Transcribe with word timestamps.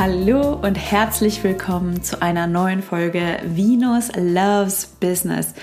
Hallo 0.00 0.52
und 0.52 0.76
herzlich 0.76 1.42
willkommen 1.42 2.04
zu 2.04 2.22
einer 2.22 2.46
neuen 2.46 2.84
Folge 2.84 3.40
Venus 3.44 4.12
Loves 4.14 4.86
Business, 5.00 5.54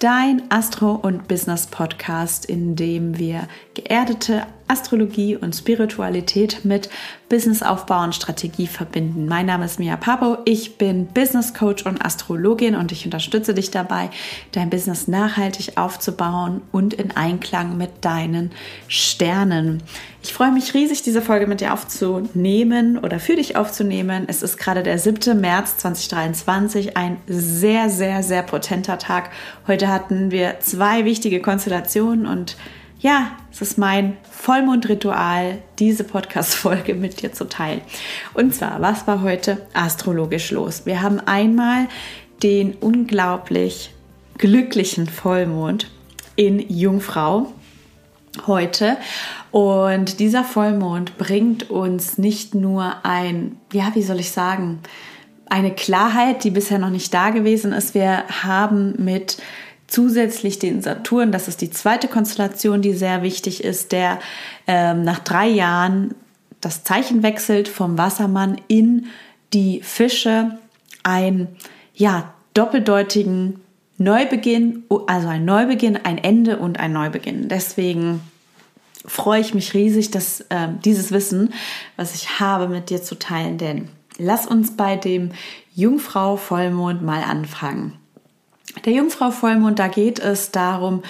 dein 0.00 0.42
Astro- 0.50 0.96
und 0.96 1.28
Business-Podcast, 1.28 2.44
in 2.44 2.74
dem 2.74 3.18
wir 3.20 3.46
geerdete 3.74 4.48
Astrologie 4.66 5.36
und 5.36 5.54
Spiritualität 5.54 6.64
mit 6.64 6.90
Businessaufbau 7.28 8.02
und 8.02 8.16
Strategie 8.16 8.66
verbinden. 8.66 9.26
Mein 9.28 9.46
Name 9.46 9.64
ist 9.64 9.78
Mia 9.78 9.96
Papo, 9.96 10.38
ich 10.44 10.76
bin 10.76 11.06
Business 11.06 11.54
Coach 11.54 11.86
und 11.86 12.04
Astrologin 12.04 12.74
und 12.74 12.90
ich 12.90 13.04
unterstütze 13.04 13.54
dich 13.54 13.70
dabei, 13.70 14.10
dein 14.50 14.70
Business 14.70 15.06
nachhaltig 15.06 15.78
aufzubauen 15.78 16.62
und 16.72 16.94
in 16.94 17.12
Einklang 17.12 17.76
mit 17.76 18.04
deinen 18.04 18.50
Sternen. 18.88 19.84
Ich 20.24 20.32
freue 20.32 20.52
mich 20.52 20.72
riesig, 20.72 21.02
diese 21.02 21.20
Folge 21.20 21.46
mit 21.46 21.60
dir 21.60 21.74
aufzunehmen 21.74 22.96
oder 22.96 23.20
für 23.20 23.36
dich 23.36 23.56
aufzunehmen. 23.56 24.24
Es 24.26 24.42
ist 24.42 24.56
gerade 24.56 24.82
der 24.82 24.98
7. 24.98 25.38
März 25.38 25.76
2023, 25.76 26.96
ein 26.96 27.18
sehr, 27.26 27.90
sehr, 27.90 28.22
sehr 28.22 28.42
potenter 28.42 28.96
Tag. 28.96 29.28
Heute 29.66 29.88
hatten 29.88 30.30
wir 30.30 30.60
zwei 30.60 31.04
wichtige 31.04 31.42
Konstellationen 31.42 32.24
und 32.24 32.56
ja, 33.00 33.32
es 33.52 33.60
ist 33.60 33.76
mein 33.76 34.16
Vollmondritual, 34.30 35.58
diese 35.78 36.04
Podcast-Folge 36.04 36.94
mit 36.94 37.20
dir 37.20 37.34
zu 37.34 37.46
teilen. 37.46 37.82
Und 38.32 38.54
zwar, 38.54 38.80
was 38.80 39.06
war 39.06 39.20
heute 39.20 39.66
astrologisch 39.74 40.52
los? 40.52 40.86
Wir 40.86 41.02
haben 41.02 41.20
einmal 41.20 41.86
den 42.42 42.72
unglaublich 42.76 43.90
glücklichen 44.38 45.06
Vollmond 45.06 45.90
in 46.34 46.66
Jungfrau 46.70 47.52
heute. 48.46 48.96
Und 49.50 50.20
dieser 50.20 50.44
Vollmond 50.44 51.16
bringt 51.18 51.70
uns 51.70 52.18
nicht 52.18 52.54
nur 52.54 52.96
ein, 53.04 53.56
ja, 53.72 53.92
wie 53.94 54.02
soll 54.02 54.20
ich 54.20 54.30
sagen, 54.30 54.80
eine 55.48 55.72
Klarheit, 55.72 56.44
die 56.44 56.50
bisher 56.50 56.78
noch 56.78 56.90
nicht 56.90 57.12
da 57.12 57.30
gewesen 57.30 57.72
ist. 57.72 57.94
Wir 57.94 58.24
haben 58.42 58.94
mit 58.98 59.38
zusätzlich 59.86 60.58
den 60.58 60.82
Saturn, 60.82 61.30
das 61.30 61.48
ist 61.48 61.60
die 61.60 61.70
zweite 61.70 62.08
Konstellation, 62.08 62.82
die 62.82 62.92
sehr 62.94 63.22
wichtig 63.22 63.62
ist, 63.62 63.92
der 63.92 64.18
ähm, 64.66 65.02
nach 65.02 65.20
drei 65.20 65.46
Jahren 65.46 66.14
das 66.60 66.82
Zeichen 66.82 67.22
wechselt 67.22 67.68
vom 67.68 67.98
Wassermann 67.98 68.60
in 68.68 69.06
die 69.52 69.80
Fische, 69.82 70.58
ein 71.02 71.48
ja 71.94 72.32
doppeldeutigen 72.54 73.60
Neubeginn, 73.96 74.84
also 75.06 75.28
ein 75.28 75.44
Neubeginn, 75.44 75.98
ein 76.02 76.18
Ende 76.18 76.58
und 76.58 76.80
ein 76.80 76.92
Neubeginn. 76.92 77.48
Deswegen 77.48 78.20
freue 79.06 79.40
ich 79.40 79.54
mich 79.54 79.74
riesig, 79.74 80.10
dass 80.10 80.40
äh, 80.48 80.68
dieses 80.84 81.12
Wissen, 81.12 81.52
was 81.96 82.14
ich 82.14 82.40
habe, 82.40 82.68
mit 82.68 82.90
dir 82.90 83.02
zu 83.02 83.18
teilen. 83.18 83.58
Denn 83.58 83.88
lass 84.18 84.46
uns 84.46 84.76
bei 84.76 84.96
dem 84.96 85.32
Jungfrau 85.74 86.36
Vollmond 86.36 87.02
mal 87.02 87.22
anfangen. 87.22 87.94
Der 88.84 88.92
Jungfrau 88.92 89.30
Vollmond, 89.30 89.78
da 89.78 89.88
geht 89.88 90.18
es 90.18 90.50
darum, 90.50 91.02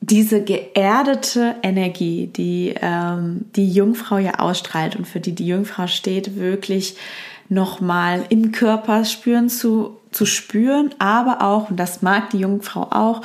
diese 0.00 0.42
geerdete 0.42 1.56
Energie, 1.62 2.28
die 2.28 2.74
ähm, 2.80 3.46
die 3.56 3.70
Jungfrau 3.72 4.18
ja 4.18 4.38
ausstrahlt 4.38 4.94
und 4.94 5.06
für 5.06 5.20
die 5.20 5.34
die 5.34 5.46
Jungfrau 5.46 5.86
steht, 5.86 6.36
wirklich 6.36 6.96
nochmal 7.48 8.24
im 8.28 8.52
Körper 8.52 9.04
spüren 9.04 9.48
zu, 9.48 9.96
zu 10.16 10.26
spüren, 10.26 10.94
aber 10.98 11.42
auch, 11.42 11.70
und 11.70 11.76
das 11.76 12.02
mag 12.02 12.30
die 12.30 12.38
Jungfrau 12.38 12.88
auch, 12.90 13.20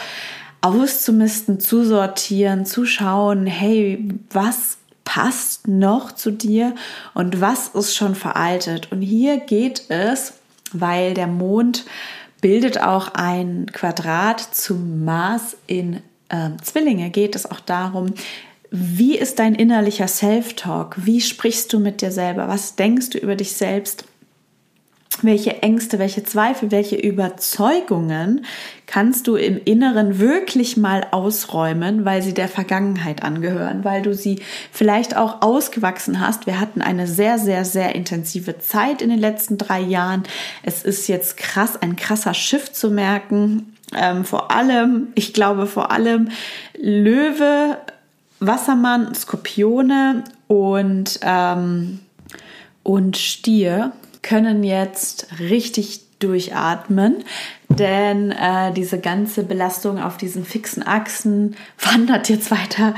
auszumisten, 0.61 1.59
zu 1.59 1.85
sortieren, 1.85 2.65
zu 2.65 2.85
schauen, 2.85 3.45
hey, 3.47 4.09
was 4.29 4.77
passt 5.03 5.67
noch 5.67 6.11
zu 6.11 6.31
dir 6.31 6.75
und 7.13 7.41
was 7.41 7.69
ist 7.69 7.95
schon 7.95 8.13
veraltet. 8.13 8.91
Und 8.91 9.01
hier 9.01 9.37
geht 9.37 9.89
es, 9.89 10.33
weil 10.73 11.13
der 11.13 11.27
Mond 11.27 11.85
bildet 12.41 12.81
auch 12.81 13.13
ein 13.13 13.67
Quadrat 13.71 14.39
zum 14.39 15.03
Mars 15.03 15.57
in 15.67 16.01
äh, 16.29 16.49
Zwillinge. 16.61 17.09
Geht 17.09 17.35
es 17.35 17.49
auch 17.49 17.59
darum, 17.59 18.13
wie 18.69 19.17
ist 19.17 19.39
dein 19.39 19.55
innerlicher 19.55 20.07
Self-Talk? 20.07 20.95
Wie 20.97 21.21
sprichst 21.21 21.73
du 21.73 21.79
mit 21.79 22.01
dir 22.01 22.11
selber? 22.11 22.47
Was 22.47 22.75
denkst 22.75 23.09
du 23.09 23.17
über 23.17 23.35
dich 23.35 23.53
selbst? 23.53 24.05
Welche 25.21 25.61
Ängste, 25.61 25.99
welche 25.99 26.23
Zweifel, 26.23 26.71
welche 26.71 26.95
Überzeugungen 26.95 28.45
kannst 28.87 29.27
du 29.27 29.35
im 29.35 29.59
Inneren 29.63 30.19
wirklich 30.19 30.77
mal 30.77 31.07
ausräumen, 31.11 32.05
weil 32.05 32.21
sie 32.21 32.33
der 32.33 32.47
Vergangenheit 32.47 33.23
angehören, 33.23 33.83
weil 33.83 34.01
du 34.01 34.13
sie 34.13 34.41
vielleicht 34.71 35.15
auch 35.15 35.41
ausgewachsen 35.41 36.19
hast. 36.19 36.45
Wir 36.45 36.59
hatten 36.59 36.81
eine 36.81 37.07
sehr, 37.07 37.37
sehr, 37.37 37.65
sehr 37.65 37.93
intensive 37.95 38.59
Zeit 38.59 39.01
in 39.01 39.09
den 39.09 39.19
letzten 39.19 39.57
drei 39.57 39.79
Jahren. 39.79 40.23
Es 40.63 40.83
ist 40.83 41.07
jetzt 41.07 41.37
krass, 41.37 41.81
ein 41.81 41.95
krasser 41.95 42.33
Schiff 42.33 42.71
zu 42.71 42.89
merken. 42.89 43.77
Ähm, 43.95 44.25
vor 44.25 44.51
allem, 44.51 45.07
ich 45.15 45.33
glaube 45.33 45.67
vor 45.67 45.91
allem 45.91 46.29
Löwe, 46.77 47.77
Wassermann, 48.39 49.13
Skorpione 49.13 50.23
und, 50.47 51.19
ähm, 51.21 51.99
und 52.83 53.17
Stier 53.17 53.91
können 54.21 54.63
jetzt 54.63 55.27
richtig 55.39 56.01
durchatmen, 56.19 57.23
denn 57.69 58.31
äh, 58.31 58.71
diese 58.73 58.99
ganze 58.99 59.43
Belastung 59.43 59.99
auf 59.99 60.17
diesen 60.17 60.45
fixen 60.45 60.85
Achsen 60.85 61.55
wandert 61.79 62.29
jetzt 62.29 62.51
weiter 62.51 62.95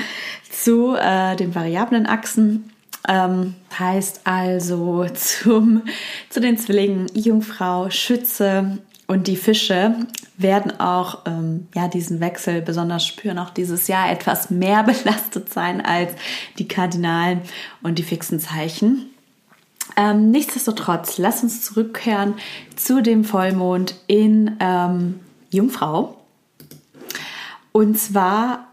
zu 0.49 0.95
äh, 0.95 1.35
den 1.35 1.55
variablen 1.55 2.05
Achsen. 2.05 2.69
Ähm, 3.05 3.55
heißt 3.77 4.21
also 4.23 5.05
zum, 5.13 5.81
zu 6.29 6.39
den 6.39 6.57
Zwillingen 6.57 7.07
Jungfrau, 7.13 7.89
Schütze 7.89 8.77
und 9.07 9.27
die 9.27 9.35
Fische 9.35 9.95
werden 10.37 10.79
auch 10.79 11.19
ähm, 11.25 11.67
ja, 11.75 11.89
diesen 11.89 12.21
Wechsel 12.21 12.61
besonders 12.61 13.05
spüren, 13.05 13.39
auch 13.39 13.49
dieses 13.49 13.87
Jahr 13.87 14.09
etwas 14.09 14.49
mehr 14.49 14.83
belastet 14.83 15.51
sein 15.51 15.85
als 15.85 16.13
die 16.57 16.67
Kardinalen 16.67 17.41
und 17.81 17.99
die 17.99 18.03
fixen 18.03 18.39
Zeichen. 18.39 19.12
Ähm, 19.95 20.31
nichtsdestotrotz, 20.31 21.17
lass 21.17 21.43
uns 21.43 21.61
zurückkehren 21.61 22.35
zu 22.75 23.01
dem 23.01 23.23
Vollmond 23.23 23.95
in 24.07 24.57
ähm, 24.59 25.19
Jungfrau. 25.49 26.17
Und 27.71 27.97
zwar, 27.97 28.67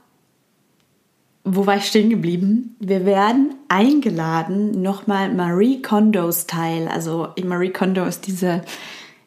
wo 1.45 1.67
war 1.67 1.77
ich 1.77 1.87
stehen 1.87 2.11
geblieben? 2.11 2.77
Wir 2.79 3.05
werden 3.05 3.55
eingeladen, 3.69 4.83
nochmal 4.83 5.33
Marie 5.33 5.83
Kondo-Style. 5.83 6.91
Also 6.91 7.29
Marie 7.45 7.71
Kondo 7.71 8.05
ist 8.05 8.27
diese 8.27 8.63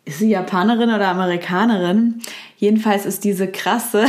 ist 0.06 0.20
sie 0.20 0.30
Japanerin 0.30 0.90
oder 0.90 1.08
Amerikanerin? 1.08 2.22
Jedenfalls 2.58 3.06
ist 3.06 3.24
diese 3.24 3.48
krasse, 3.48 4.06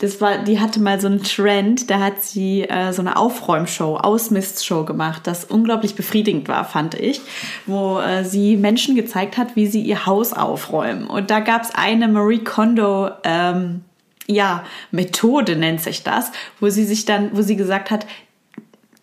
das 0.00 0.20
war, 0.20 0.38
die 0.38 0.60
hatte 0.60 0.80
mal 0.80 1.00
so 1.00 1.06
einen 1.06 1.22
Trend, 1.22 1.90
da 1.90 2.00
hat 2.00 2.22
sie 2.22 2.62
äh, 2.62 2.92
so 2.92 3.00
eine 3.02 3.16
Aufräumshow, 3.16 3.96
Ausmistshow 3.96 4.84
gemacht, 4.84 5.22
das 5.24 5.44
unglaublich 5.44 5.94
befriedigend 5.94 6.48
war, 6.48 6.64
fand 6.64 6.94
ich, 6.94 7.20
wo 7.66 7.98
äh, 7.98 8.24
sie 8.24 8.56
Menschen 8.56 8.94
gezeigt 8.94 9.36
hat, 9.36 9.56
wie 9.56 9.66
sie 9.66 9.82
ihr 9.82 10.06
Haus 10.06 10.32
aufräumen. 10.32 11.06
Und 11.06 11.30
da 11.30 11.40
gab 11.40 11.62
es 11.62 11.74
eine 11.74 12.08
Marie 12.08 12.42
Kondo, 12.44 13.10
ähm, 13.24 13.82
ja, 14.28 14.64
Methode 14.90 15.56
nennt 15.56 15.80
sich 15.80 16.02
das, 16.02 16.32
wo 16.60 16.68
sie 16.68 16.84
sich 16.84 17.04
dann, 17.04 17.36
wo 17.36 17.42
sie 17.42 17.56
gesagt 17.56 17.90
hat, 17.90 18.06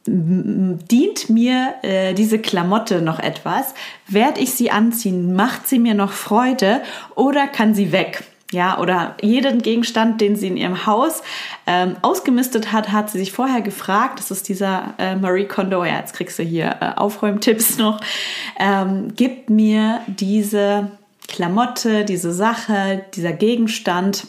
dient 0.05 1.29
mir 1.29 1.75
äh, 1.81 2.13
diese 2.13 2.39
Klamotte 2.39 3.01
noch 3.01 3.19
etwas? 3.19 3.73
Werde 4.07 4.41
ich 4.41 4.53
sie 4.53 4.69
anziehen? 4.69 5.33
Macht 5.33 5.67
sie 5.67 5.79
mir 5.79 5.93
noch 5.93 6.11
Freude 6.11 6.81
oder 7.15 7.47
kann 7.47 7.73
sie 7.73 7.91
weg? 7.91 8.23
Ja, 8.53 8.77
oder 8.77 9.17
jeden 9.19 9.63
Gegenstand, 9.63 10.21
den 10.21 10.35
sie 10.35 10.47
in 10.47 10.57
ihrem 10.57 10.85
Haus 10.85 11.23
ähm, 11.65 11.95
ausgemistet 12.03 12.71
hat, 12.71 12.91
hat 12.91 13.09
sie 13.09 13.17
sich 13.17 13.31
vorher 13.31 13.61
gefragt. 13.61 14.19
Das 14.19 14.29
ist 14.29 14.47
dieser 14.47 14.93
äh, 14.99 15.15
Marie 15.15 15.45
Kondo. 15.45 15.83
Ja, 15.83 15.97
jetzt 15.97 16.13
kriegst 16.13 16.37
du 16.37 16.43
hier 16.43 16.75
äh, 16.79 16.91
Aufräumtipps 16.95 17.77
noch. 17.79 17.99
Ähm, 18.59 19.15
gibt 19.15 19.49
mir 19.49 20.01
diese 20.05 20.91
Klamotte, 21.27 22.05
diese 22.05 22.31
Sache, 22.31 23.03
dieser 23.15 23.33
Gegenstand 23.33 24.27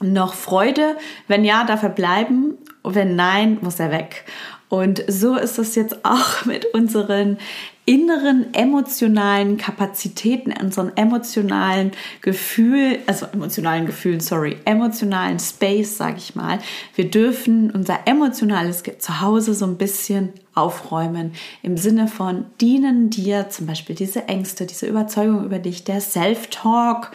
noch 0.00 0.34
Freude? 0.34 0.96
Wenn 1.26 1.44
ja, 1.44 1.64
darf 1.64 1.82
er 1.82 1.88
bleiben. 1.88 2.56
Wenn 2.84 3.16
nein, 3.16 3.58
muss 3.62 3.80
er 3.80 3.90
weg. 3.90 4.26
Und 4.68 5.04
so 5.08 5.36
ist 5.36 5.58
es 5.58 5.74
jetzt 5.74 6.04
auch 6.04 6.44
mit 6.44 6.66
unseren 6.74 7.38
inneren 7.86 8.54
emotionalen 8.54 9.58
Kapazitäten, 9.58 10.54
unseren 10.58 10.96
emotionalen 10.96 11.92
Gefühl, 12.22 12.98
also 13.06 13.26
emotionalen 13.26 13.84
Gefühlen, 13.84 14.20
sorry, 14.20 14.56
emotionalen 14.64 15.38
Space, 15.38 15.98
sage 15.98 16.16
ich 16.16 16.34
mal. 16.34 16.60
Wir 16.94 17.10
dürfen 17.10 17.70
unser 17.70 18.06
emotionales 18.06 18.82
Zuhause 18.98 19.52
so 19.52 19.66
ein 19.66 19.76
bisschen 19.76 20.32
aufräumen 20.54 21.32
im 21.62 21.76
Sinne 21.76 22.08
von 22.08 22.46
dienen 22.58 23.10
dir 23.10 23.50
zum 23.50 23.66
Beispiel 23.66 23.94
diese 23.94 24.28
Ängste, 24.28 24.64
diese 24.64 24.86
Überzeugung 24.86 25.44
über 25.44 25.58
dich, 25.58 25.84
der 25.84 26.00
Self-Talk, 26.00 27.10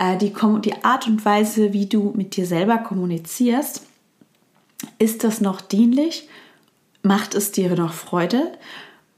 äh, 0.00 0.16
die, 0.16 0.32
die 0.64 0.84
Art 0.84 1.06
und 1.06 1.24
Weise, 1.24 1.72
wie 1.72 1.86
du 1.86 2.12
mit 2.16 2.34
dir 2.36 2.46
selber 2.46 2.78
kommunizierst. 2.78 3.86
Ist 4.98 5.22
das 5.22 5.40
noch 5.40 5.60
dienlich? 5.60 6.28
Macht 7.02 7.34
es 7.34 7.52
dir 7.52 7.74
noch 7.76 7.92
Freude? 7.92 8.52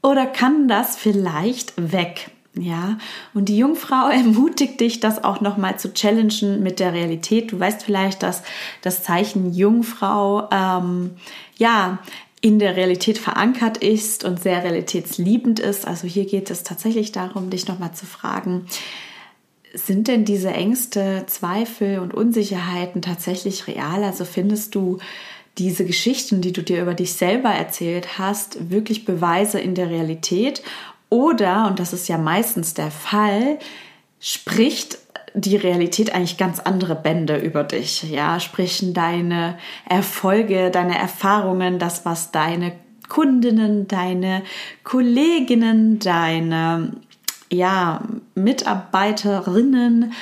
oder 0.01 0.25
kann 0.25 0.67
das 0.67 0.97
vielleicht 0.97 1.73
weg? 1.77 2.31
Ja, 2.53 2.97
und 3.33 3.47
die 3.47 3.57
Jungfrau 3.57 4.09
ermutigt 4.11 4.79
dich, 4.79 4.99
das 4.99 5.23
auch 5.23 5.41
nochmal 5.41 5.79
zu 5.79 5.93
challengen 5.93 6.61
mit 6.61 6.79
der 6.79 6.93
Realität. 6.93 7.51
Du 7.51 7.59
weißt 7.59 7.83
vielleicht, 7.83 8.23
dass 8.23 8.43
das 8.81 9.03
Zeichen 9.03 9.53
Jungfrau 9.53 10.49
ähm, 10.51 11.11
ja 11.57 11.99
in 12.41 12.57
der 12.57 12.75
Realität 12.75 13.19
verankert 13.19 13.77
ist 13.77 14.25
und 14.25 14.41
sehr 14.41 14.63
realitätsliebend 14.63 15.59
ist. 15.59 15.87
Also 15.87 16.07
hier 16.07 16.25
geht 16.25 16.49
es 16.49 16.63
tatsächlich 16.63 17.11
darum, 17.11 17.51
dich 17.51 17.67
nochmal 17.67 17.93
zu 17.93 18.07
fragen, 18.07 18.65
sind 19.73 20.07
denn 20.07 20.25
diese 20.25 20.49
Ängste, 20.49 21.23
Zweifel 21.27 21.99
und 21.99 22.13
Unsicherheiten 22.13 23.01
tatsächlich 23.01 23.67
real? 23.67 24.03
Also 24.03 24.25
findest 24.25 24.75
du 24.75 24.97
diese 25.57 25.85
Geschichten, 25.85 26.41
die 26.41 26.53
du 26.53 26.61
dir 26.61 26.81
über 26.81 26.93
dich 26.93 27.13
selber 27.13 27.49
erzählt 27.49 28.17
hast, 28.17 28.69
wirklich 28.69 29.05
Beweise 29.05 29.59
in 29.59 29.75
der 29.75 29.89
Realität? 29.89 30.63
Oder, 31.09 31.67
und 31.67 31.79
das 31.79 31.93
ist 31.93 32.07
ja 32.07 32.17
meistens 32.17 32.73
der 32.73 32.89
Fall, 32.89 33.59
spricht 34.19 34.97
die 35.33 35.55
Realität 35.55 36.13
eigentlich 36.13 36.37
ganz 36.37 36.59
andere 36.59 36.95
Bände 36.95 37.37
über 37.37 37.63
dich. 37.63 38.03
Ja, 38.03 38.39
sprechen 38.39 38.93
deine 38.93 39.57
Erfolge, 39.87 40.71
deine 40.71 40.97
Erfahrungen, 40.97 41.79
das, 41.79 42.05
was 42.05 42.31
deine 42.31 42.73
Kundinnen, 43.07 43.87
deine 43.87 44.43
Kolleginnen, 44.83 45.99
deine 45.99 46.93
ja, 47.51 48.01
Mitarbeiterinnen, 48.35 50.13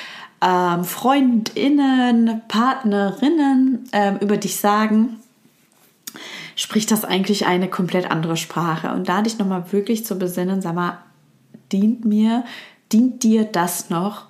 ähm, 0.42 0.84
Freundinnen, 0.84 2.42
Partnerinnen 2.48 3.88
ähm, 3.92 4.18
über 4.20 4.36
dich 4.36 4.56
sagen, 4.56 5.16
spricht 6.56 6.90
das 6.90 7.04
eigentlich 7.04 7.46
eine 7.46 7.68
komplett 7.68 8.10
andere 8.10 8.36
Sprache. 8.36 8.92
Und 8.92 9.08
da 9.08 9.22
dich 9.22 9.38
nochmal 9.38 9.72
wirklich 9.72 10.04
zu 10.04 10.18
besinnen, 10.18 10.62
sag 10.62 10.74
mal, 10.74 10.98
dient 11.72 12.04
mir, 12.04 12.44
dient 12.92 13.22
dir 13.22 13.44
das 13.44 13.90
noch, 13.90 14.26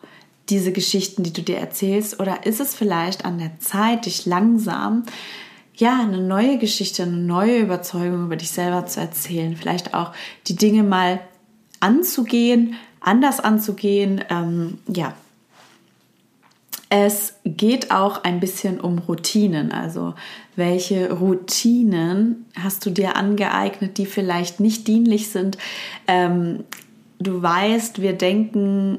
diese 0.48 0.72
Geschichten, 0.72 1.22
die 1.22 1.32
du 1.32 1.42
dir 1.42 1.58
erzählst? 1.58 2.18
Oder 2.18 2.44
ist 2.44 2.60
es 2.60 2.74
vielleicht 2.74 3.24
an 3.24 3.38
der 3.38 3.58
Zeit, 3.60 4.06
dich 4.06 4.26
langsam 4.26 5.04
ja, 5.80 5.98
eine 6.00 6.20
neue 6.20 6.58
Geschichte, 6.58 7.04
eine 7.04 7.16
neue 7.16 7.58
Überzeugung 7.58 8.26
über 8.26 8.36
dich 8.36 8.50
selber 8.50 8.84
zu 8.84 9.00
erzählen. 9.00 9.56
Vielleicht 9.56 9.94
auch 9.94 10.12
die 10.46 10.54
Dinge 10.54 10.82
mal 10.82 11.20
anzugehen, 11.80 12.74
anders 13.00 13.40
anzugehen. 13.40 14.22
Ähm, 14.28 14.78
ja, 14.86 15.14
es 16.90 17.34
geht 17.44 17.92
auch 17.92 18.24
ein 18.24 18.40
bisschen 18.40 18.80
um 18.80 18.98
Routinen. 18.98 19.70
Also 19.70 20.14
welche 20.56 21.12
Routinen 21.12 22.46
hast 22.58 22.84
du 22.84 22.90
dir 22.90 23.16
angeeignet, 23.16 23.96
die 23.96 24.06
vielleicht 24.06 24.58
nicht 24.58 24.88
dienlich 24.88 25.30
sind? 25.30 25.56
Ähm, 26.08 26.64
du 27.20 27.40
weißt, 27.40 28.02
wir 28.02 28.14
denken 28.14 28.98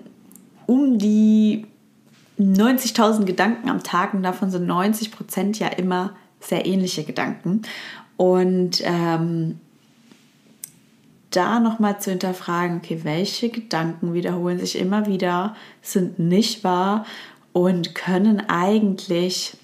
um 0.68 0.98
die 0.98 1.68
90.000 2.40 3.26
Gedanken 3.26 3.70
am 3.70 3.84
Tag 3.84 4.14
und 4.14 4.24
davon 4.24 4.50
sind 4.50 4.66
90 4.66 5.12
Prozent 5.12 5.60
ja 5.60 5.68
immer 5.68 6.16
sehr 6.40 6.66
ähnliche 6.66 7.04
Gedanken. 7.04 7.64
Und 8.16 8.82
ähm, 8.86 9.60
da 11.30 11.60
nochmal 11.60 12.00
zu 12.00 12.10
hinterfragen, 12.12 12.78
okay, 12.78 13.02
welche 13.04 13.50
Gedanken 13.50 14.14
wiederholen 14.14 14.60
sich 14.60 14.78
immer 14.78 15.08
wieder, 15.08 15.56
sind 15.82 16.20
nicht 16.20 16.64
wahr 16.64 17.06
und 17.54 17.96
können 17.96 18.50
eigentlich 18.50 19.58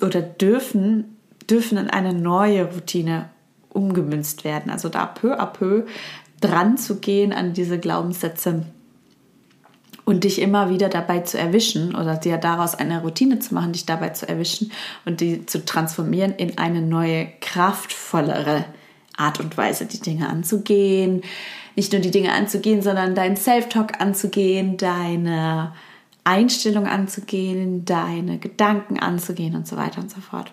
oder 0.00 0.22
dürfen, 0.22 1.16
dürfen 1.48 1.78
in 1.78 1.90
eine 1.90 2.12
neue 2.12 2.64
Routine 2.72 3.30
umgemünzt 3.68 4.44
werden. 4.44 4.70
Also 4.70 4.88
da 4.88 5.06
peu 5.06 5.38
à 5.38 5.46
peu 5.46 5.84
dran 6.40 6.76
zu 6.76 7.00
gehen 7.00 7.32
an 7.32 7.52
diese 7.52 7.78
Glaubenssätze 7.78 8.64
und 10.04 10.24
dich 10.24 10.40
immer 10.40 10.68
wieder 10.68 10.88
dabei 10.88 11.20
zu 11.20 11.38
erwischen 11.38 11.94
oder 11.94 12.16
dir 12.16 12.36
daraus 12.36 12.74
eine 12.74 13.00
Routine 13.00 13.38
zu 13.38 13.54
machen, 13.54 13.72
dich 13.72 13.86
dabei 13.86 14.10
zu 14.10 14.28
erwischen 14.28 14.70
und 15.04 15.20
die 15.20 15.46
zu 15.46 15.64
transformieren 15.64 16.32
in 16.32 16.58
eine 16.58 16.82
neue, 16.82 17.28
kraftvollere 17.40 18.66
Art 19.16 19.40
und 19.40 19.56
Weise, 19.56 19.86
die 19.86 20.00
Dinge 20.00 20.28
anzugehen. 20.28 21.22
Nicht 21.76 21.92
nur 21.92 22.02
die 22.02 22.10
Dinge 22.10 22.32
anzugehen, 22.32 22.82
sondern 22.82 23.14
deinen 23.14 23.36
Self-Talk 23.36 24.00
anzugehen, 24.00 24.76
deine 24.76 25.72
Einstellung 26.24 26.86
anzugehen, 26.86 27.84
deine 27.84 28.38
Gedanken 28.38 28.98
anzugehen 28.98 29.54
und 29.54 29.66
so 29.66 29.76
weiter 29.76 30.00
und 30.00 30.10
so 30.10 30.20
fort. 30.20 30.52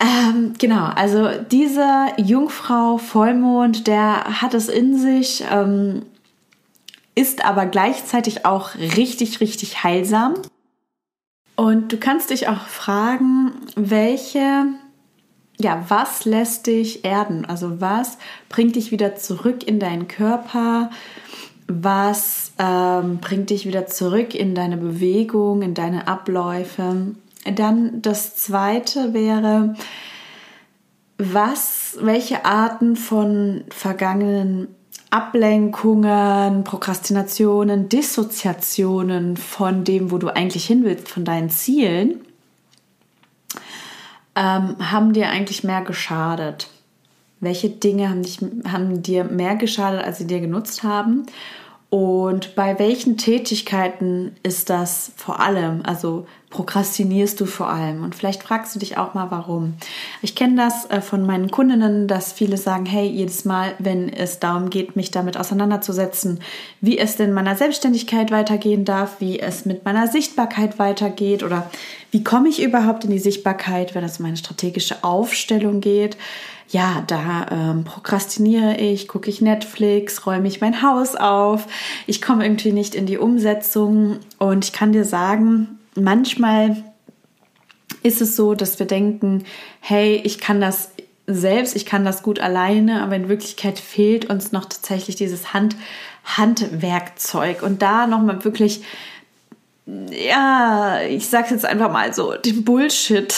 Ähm, 0.00 0.54
genau, 0.58 0.84
also 0.84 1.28
dieser 1.50 2.18
Jungfrau 2.18 2.98
Vollmond, 2.98 3.86
der 3.86 4.42
hat 4.42 4.52
es 4.54 4.68
in 4.68 4.98
sich, 4.98 5.44
ähm, 5.50 6.02
ist 7.14 7.44
aber 7.44 7.66
gleichzeitig 7.66 8.44
auch 8.44 8.74
richtig, 8.74 9.40
richtig 9.40 9.82
heilsam. 9.84 10.34
Und 11.54 11.92
du 11.92 11.96
kannst 11.96 12.28
dich 12.28 12.48
auch 12.48 12.66
fragen, 12.66 13.52
welche 13.76 14.66
ja, 15.58 15.84
was 15.88 16.24
lässt 16.24 16.66
dich 16.66 17.04
erden? 17.04 17.44
Also 17.44 17.80
was 17.80 18.18
bringt 18.48 18.76
dich 18.76 18.90
wieder 18.90 19.16
zurück 19.16 19.66
in 19.66 19.80
deinen 19.80 20.08
Körper? 20.08 20.90
Was 21.66 22.45
ähm, 22.58 23.18
bringt 23.18 23.50
dich 23.50 23.66
wieder 23.66 23.86
zurück 23.86 24.34
in 24.34 24.54
deine 24.54 24.76
Bewegung, 24.76 25.62
in 25.62 25.74
deine 25.74 26.08
Abläufe? 26.08 27.14
Dann 27.44 28.02
das 28.02 28.36
zweite 28.36 29.14
wäre, 29.14 29.74
was, 31.18 31.96
welche 32.00 32.44
Arten 32.44 32.96
von 32.96 33.64
vergangenen 33.70 34.68
Ablenkungen, 35.10 36.64
Prokrastinationen, 36.64 37.88
Dissoziationen 37.88 39.36
von 39.36 39.84
dem, 39.84 40.10
wo 40.10 40.18
du 40.18 40.28
eigentlich 40.28 40.66
hin 40.66 40.84
willst, 40.84 41.08
von 41.08 41.24
deinen 41.24 41.48
Zielen, 41.48 42.20
ähm, 44.34 44.76
haben 44.90 45.12
dir 45.12 45.28
eigentlich 45.30 45.64
mehr 45.64 45.82
geschadet? 45.82 46.68
Welche 47.40 47.70
Dinge 47.70 48.08
haben, 48.08 48.22
dich, 48.22 48.40
haben 48.70 49.02
dir 49.02 49.24
mehr 49.24 49.56
geschadet, 49.56 50.02
als 50.02 50.18
sie 50.18 50.26
dir 50.26 50.40
genutzt 50.40 50.82
haben? 50.82 51.26
Und 51.88 52.54
bei 52.56 52.78
welchen 52.78 53.16
Tätigkeiten 53.16 54.36
ist 54.42 54.70
das 54.70 55.12
vor 55.16 55.40
allem? 55.40 55.82
Also 55.84 56.26
prokrastinierst 56.56 57.38
du 57.38 57.44
vor 57.44 57.68
allem? 57.68 58.02
Und 58.02 58.14
vielleicht 58.14 58.42
fragst 58.42 58.74
du 58.74 58.78
dich 58.78 58.96
auch 58.96 59.12
mal, 59.12 59.30
warum. 59.30 59.74
Ich 60.22 60.34
kenne 60.34 60.56
das 60.56 60.88
äh, 60.90 61.02
von 61.02 61.26
meinen 61.26 61.50
Kundinnen, 61.50 62.08
dass 62.08 62.32
viele 62.32 62.56
sagen, 62.56 62.86
hey, 62.86 63.06
jedes 63.06 63.44
Mal, 63.44 63.74
wenn 63.78 64.08
es 64.08 64.40
darum 64.40 64.70
geht, 64.70 64.96
mich 64.96 65.10
damit 65.10 65.36
auseinanderzusetzen, 65.36 66.40
wie 66.80 66.98
es 66.98 67.16
denn 67.16 67.34
meiner 67.34 67.56
Selbstständigkeit 67.56 68.30
weitergehen 68.30 68.86
darf, 68.86 69.20
wie 69.20 69.38
es 69.38 69.66
mit 69.66 69.84
meiner 69.84 70.06
Sichtbarkeit 70.06 70.78
weitergeht 70.78 71.42
oder 71.42 71.70
wie 72.10 72.24
komme 72.24 72.48
ich 72.48 72.62
überhaupt 72.62 73.04
in 73.04 73.10
die 73.10 73.18
Sichtbarkeit, 73.18 73.94
wenn 73.94 74.02
es 74.02 74.18
um 74.18 74.24
meine 74.24 74.38
strategische 74.38 75.04
Aufstellung 75.04 75.82
geht, 75.82 76.16
ja, 76.68 77.04
da 77.06 77.46
ähm, 77.50 77.84
prokrastiniere 77.84 78.76
ich, 78.78 79.08
gucke 79.08 79.28
ich 79.30 79.40
Netflix, 79.40 80.26
räume 80.26 80.48
ich 80.48 80.60
mein 80.60 80.82
Haus 80.82 81.14
auf, 81.16 81.66
ich 82.06 82.22
komme 82.22 82.44
irgendwie 82.44 82.72
nicht 82.72 82.94
in 82.94 83.06
die 83.06 83.18
Umsetzung 83.18 84.20
und 84.38 84.64
ich 84.64 84.72
kann 84.72 84.92
dir 84.92 85.04
sagen, 85.04 85.78
manchmal 85.96 86.84
ist 88.02 88.20
es 88.20 88.36
so, 88.36 88.54
dass 88.54 88.78
wir 88.78 88.86
denken, 88.86 89.44
hey, 89.80 90.20
ich 90.24 90.38
kann 90.38 90.60
das 90.60 90.90
selbst, 91.26 91.74
ich 91.74 91.86
kann 91.86 92.04
das 92.04 92.22
gut 92.22 92.38
alleine, 92.38 93.02
aber 93.02 93.16
in 93.16 93.28
Wirklichkeit 93.28 93.78
fehlt 93.78 94.26
uns 94.26 94.52
noch 94.52 94.64
tatsächlich 94.64 95.16
dieses 95.16 95.52
Hand, 95.52 95.76
Handwerkzeug 96.24 97.62
und 97.62 97.82
da 97.82 98.06
nochmal 98.06 98.44
wirklich, 98.44 98.82
ja, 99.86 101.00
ich 101.02 101.28
sag's 101.28 101.50
jetzt 101.50 101.64
einfach 101.64 101.90
mal 101.90 102.14
so, 102.14 102.34
den 102.34 102.64
Bullshit 102.64 103.34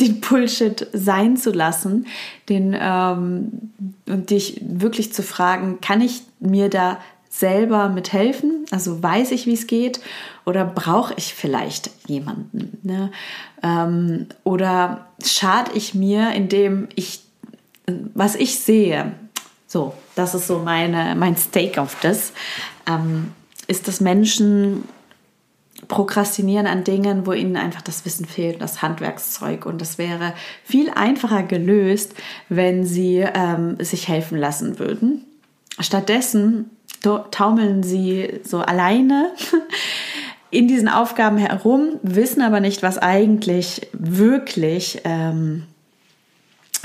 den 0.00 0.20
Bullshit 0.20 0.86
sein 0.92 1.36
zu 1.36 1.50
lassen, 1.50 2.06
den 2.48 2.76
ähm, 2.78 3.72
und 4.06 4.30
dich 4.30 4.60
wirklich 4.62 5.12
zu 5.12 5.22
fragen, 5.22 5.80
kann 5.80 6.00
ich 6.00 6.22
mir 6.40 6.68
da 6.68 6.98
selber 7.28 7.88
mithelfen? 7.88 8.57
Also 8.70 9.02
weiß 9.02 9.30
ich, 9.30 9.46
wie 9.46 9.54
es 9.54 9.66
geht, 9.66 10.00
oder 10.44 10.64
brauche 10.64 11.14
ich 11.16 11.34
vielleicht 11.34 11.90
jemanden? 12.06 12.78
Ne? 12.82 13.10
Ähm, 13.62 14.26
oder 14.44 15.06
schade 15.24 15.70
ich 15.74 15.94
mir, 15.94 16.32
indem 16.32 16.88
ich 16.94 17.22
was 18.14 18.34
ich 18.34 18.58
sehe? 18.60 19.12
So, 19.66 19.94
das 20.14 20.34
ist 20.34 20.46
so 20.46 20.58
meine 20.58 21.14
mein 21.14 21.36
Stake 21.36 21.80
auf 21.80 21.96
das. 22.00 22.32
Ähm, 22.86 23.32
ist, 23.66 23.86
dass 23.86 24.00
Menschen 24.00 24.84
prokrastinieren 25.86 26.66
an 26.66 26.84
Dingen, 26.84 27.26
wo 27.26 27.32
ihnen 27.32 27.56
einfach 27.56 27.82
das 27.82 28.04
Wissen 28.04 28.24
fehlt, 28.24 28.60
das 28.60 28.82
Handwerkszeug. 28.82 29.64
Und 29.64 29.80
das 29.80 29.96
wäre 29.96 30.34
viel 30.64 30.90
einfacher 30.90 31.44
gelöst, 31.44 32.14
wenn 32.48 32.84
sie 32.84 33.18
ähm, 33.18 33.76
sich 33.78 34.08
helfen 34.08 34.38
lassen 34.38 34.78
würden. 34.78 35.24
Stattdessen 35.78 36.70
taumeln 37.00 37.82
sie 37.82 38.40
so 38.42 38.58
alleine 38.58 39.32
in 40.50 40.68
diesen 40.68 40.88
Aufgaben 40.88 41.38
herum, 41.38 41.98
wissen 42.02 42.42
aber 42.42 42.60
nicht, 42.60 42.82
was 42.82 42.98
eigentlich 42.98 43.88
wirklich 43.92 45.02
ähm, 45.04 45.64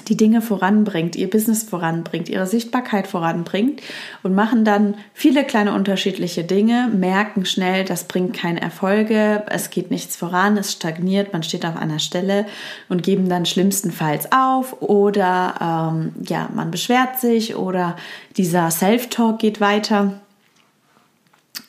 die 0.10 0.17
Dinge 0.17 0.41
voranbringt, 0.41 1.15
ihr 1.15 1.29
Business 1.29 1.63
voranbringt, 1.63 2.29
ihre 2.29 2.48
Sichtbarkeit 2.48 3.07
voranbringt 3.07 3.81
und 4.24 4.36
machen 4.36 4.65
dann 4.65 4.95
viele 5.13 5.43
kleine 5.43 5.74
unterschiedliche 5.74 6.43
Dinge, 6.43 6.89
merken 6.93 7.45
schnell, 7.45 7.86
das 7.86 8.05
bringt 8.05 8.33
keine 8.33 8.62
Erfolge, 8.62 9.43
es 9.50 9.69
geht 9.69 9.91
nichts 9.91 10.15
voran, 10.15 10.57
es 10.57 10.72
stagniert, 10.72 11.33
man 11.33 11.43
steht 11.43 11.65
auf 11.65 11.75
einer 11.75 12.00
Stelle 12.00 12.45
und 12.89 13.03
geben 13.03 13.29
dann 13.29 13.45
schlimmstenfalls 13.45 14.31
auf 14.31 14.81
oder 14.81 15.91
ähm, 15.93 16.13
ja, 16.27 16.50
man 16.53 16.72
beschwert 16.72 17.19
sich 17.19 17.55
oder 17.55 17.95
dieser 18.38 18.72
Self-Talk 18.72 19.39
geht 19.39 19.62
weiter. 19.62 20.19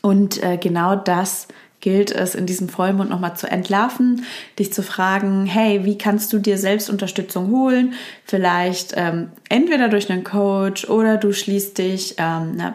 Und 0.01 0.43
äh, 0.43 0.59
genau 0.59 0.97
das 0.97 1.49
gilt 1.85 2.11
es 2.11 2.35
in 2.35 2.47
diesem 2.47 2.71
Vollmond 2.71 3.11
nochmal 3.11 3.37
zu 3.37 3.47
entlarven, 3.47 4.25
dich 4.59 4.73
zu 4.73 4.83
fragen, 4.83 5.45
hey, 5.45 5.85
wie 5.85 5.99
kannst 5.99 6.33
du 6.33 6.39
dir 6.39 6.57
selbst 6.57 6.89
Unterstützung 6.89 7.51
holen? 7.51 7.93
Vielleicht 8.25 8.95
ähm, 8.97 9.29
entweder 9.51 9.91
durch 9.91 10.11
einen 10.11 10.25
Coach 10.25 10.89
oder 10.89 11.19
du 11.19 11.35
schließt 11.35 11.77
dich 11.77 12.15
ähm, 12.17 12.53
einer, 12.55 12.75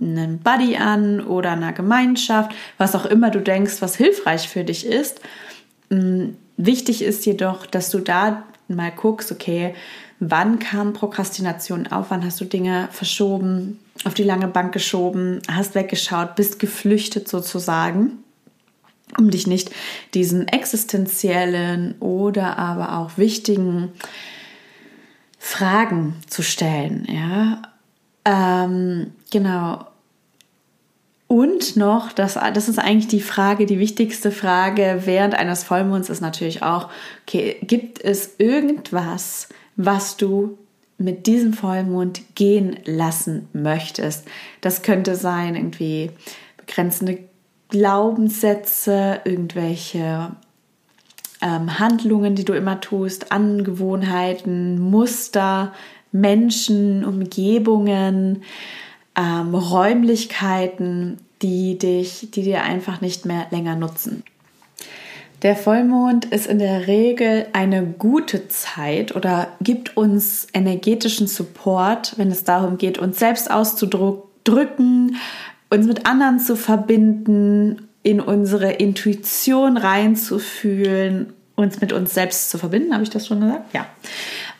einem 0.00 0.38
Buddy 0.38 0.78
an 0.78 1.20
oder 1.20 1.50
einer 1.50 1.74
Gemeinschaft, 1.74 2.52
was 2.78 2.94
auch 2.94 3.04
immer 3.04 3.28
du 3.28 3.42
denkst, 3.42 3.74
was 3.80 3.94
hilfreich 3.94 4.48
für 4.48 4.64
dich 4.64 4.86
ist. 4.86 5.20
Ähm, 5.90 6.38
wichtig 6.56 7.02
ist 7.02 7.26
jedoch, 7.26 7.66
dass 7.66 7.90
du 7.90 7.98
da 7.98 8.44
mal 8.68 8.90
guckst, 8.90 9.30
okay, 9.32 9.74
wann 10.18 10.60
kam 10.60 10.94
Prokrastination 10.94 11.88
auf, 11.88 12.06
wann 12.08 12.24
hast 12.24 12.40
du 12.40 12.46
Dinge 12.46 12.88
verschoben, 12.90 13.80
auf 14.04 14.14
die 14.14 14.22
lange 14.22 14.48
Bank 14.48 14.72
geschoben, 14.72 15.42
hast 15.46 15.74
weggeschaut, 15.74 16.36
bist 16.36 16.58
geflüchtet 16.58 17.28
sozusagen 17.28 18.22
um 19.18 19.30
dich 19.30 19.46
nicht 19.46 19.70
diesen 20.14 20.48
existenziellen 20.48 21.94
oder 22.00 22.58
aber 22.58 22.98
auch 22.98 23.18
wichtigen 23.18 23.92
Fragen 25.38 26.16
zu 26.26 26.42
stellen. 26.42 27.06
Ja, 27.08 27.62
ähm, 28.24 29.12
genau. 29.30 29.86
Und 31.28 31.76
noch, 31.76 32.12
das, 32.12 32.34
das 32.34 32.68
ist 32.68 32.78
eigentlich 32.78 33.08
die 33.08 33.20
Frage, 33.20 33.66
die 33.66 33.80
wichtigste 33.80 34.30
Frage 34.30 35.02
während 35.04 35.34
eines 35.34 35.64
Vollmonds 35.64 36.08
ist 36.08 36.20
natürlich 36.20 36.62
auch, 36.62 36.88
okay, 37.22 37.56
gibt 37.62 38.02
es 38.02 38.36
irgendwas, 38.38 39.48
was 39.74 40.16
du 40.16 40.56
mit 40.98 41.26
diesem 41.26 41.52
Vollmond 41.52 42.22
gehen 42.36 42.78
lassen 42.84 43.48
möchtest? 43.52 44.24
Das 44.60 44.82
könnte 44.82 45.16
sein, 45.16 45.56
irgendwie 45.56 46.10
begrenzende 46.58 47.18
Glaubenssätze, 47.68 49.20
irgendwelche 49.24 50.32
ähm, 51.42 51.78
Handlungen, 51.78 52.34
die 52.34 52.44
du 52.44 52.52
immer 52.52 52.80
tust, 52.80 53.32
Angewohnheiten, 53.32 54.80
Muster, 54.80 55.72
Menschen, 56.12 57.04
Umgebungen, 57.04 58.42
ähm, 59.16 59.54
Räumlichkeiten, 59.54 61.18
die 61.42 61.78
dich, 61.78 62.30
die 62.30 62.42
dir 62.42 62.62
einfach 62.62 63.00
nicht 63.00 63.26
mehr 63.26 63.46
länger 63.50 63.76
nutzen. 63.76 64.22
Der 65.42 65.54
Vollmond 65.54 66.24
ist 66.24 66.46
in 66.46 66.58
der 66.58 66.86
Regel 66.86 67.46
eine 67.52 67.84
gute 67.84 68.48
Zeit 68.48 69.14
oder 69.14 69.48
gibt 69.60 69.96
uns 69.96 70.46
energetischen 70.54 71.26
Support, 71.26 72.14
wenn 72.16 72.30
es 72.30 72.44
darum 72.44 72.78
geht, 72.78 72.96
uns 72.98 73.18
selbst 73.18 73.50
auszudrücken, 73.50 75.16
uns 75.70 75.86
mit 75.86 76.06
anderen 76.06 76.38
zu 76.38 76.56
verbinden, 76.56 77.88
in 78.02 78.20
unsere 78.20 78.72
Intuition 78.72 79.76
reinzufühlen, 79.76 81.32
uns 81.56 81.80
mit 81.80 81.92
uns 81.92 82.14
selbst 82.14 82.50
zu 82.50 82.58
verbinden. 82.58 82.92
Habe 82.92 83.02
ich 83.02 83.10
das 83.10 83.26
schon 83.26 83.40
gesagt? 83.40 83.74
Ja. 83.74 83.86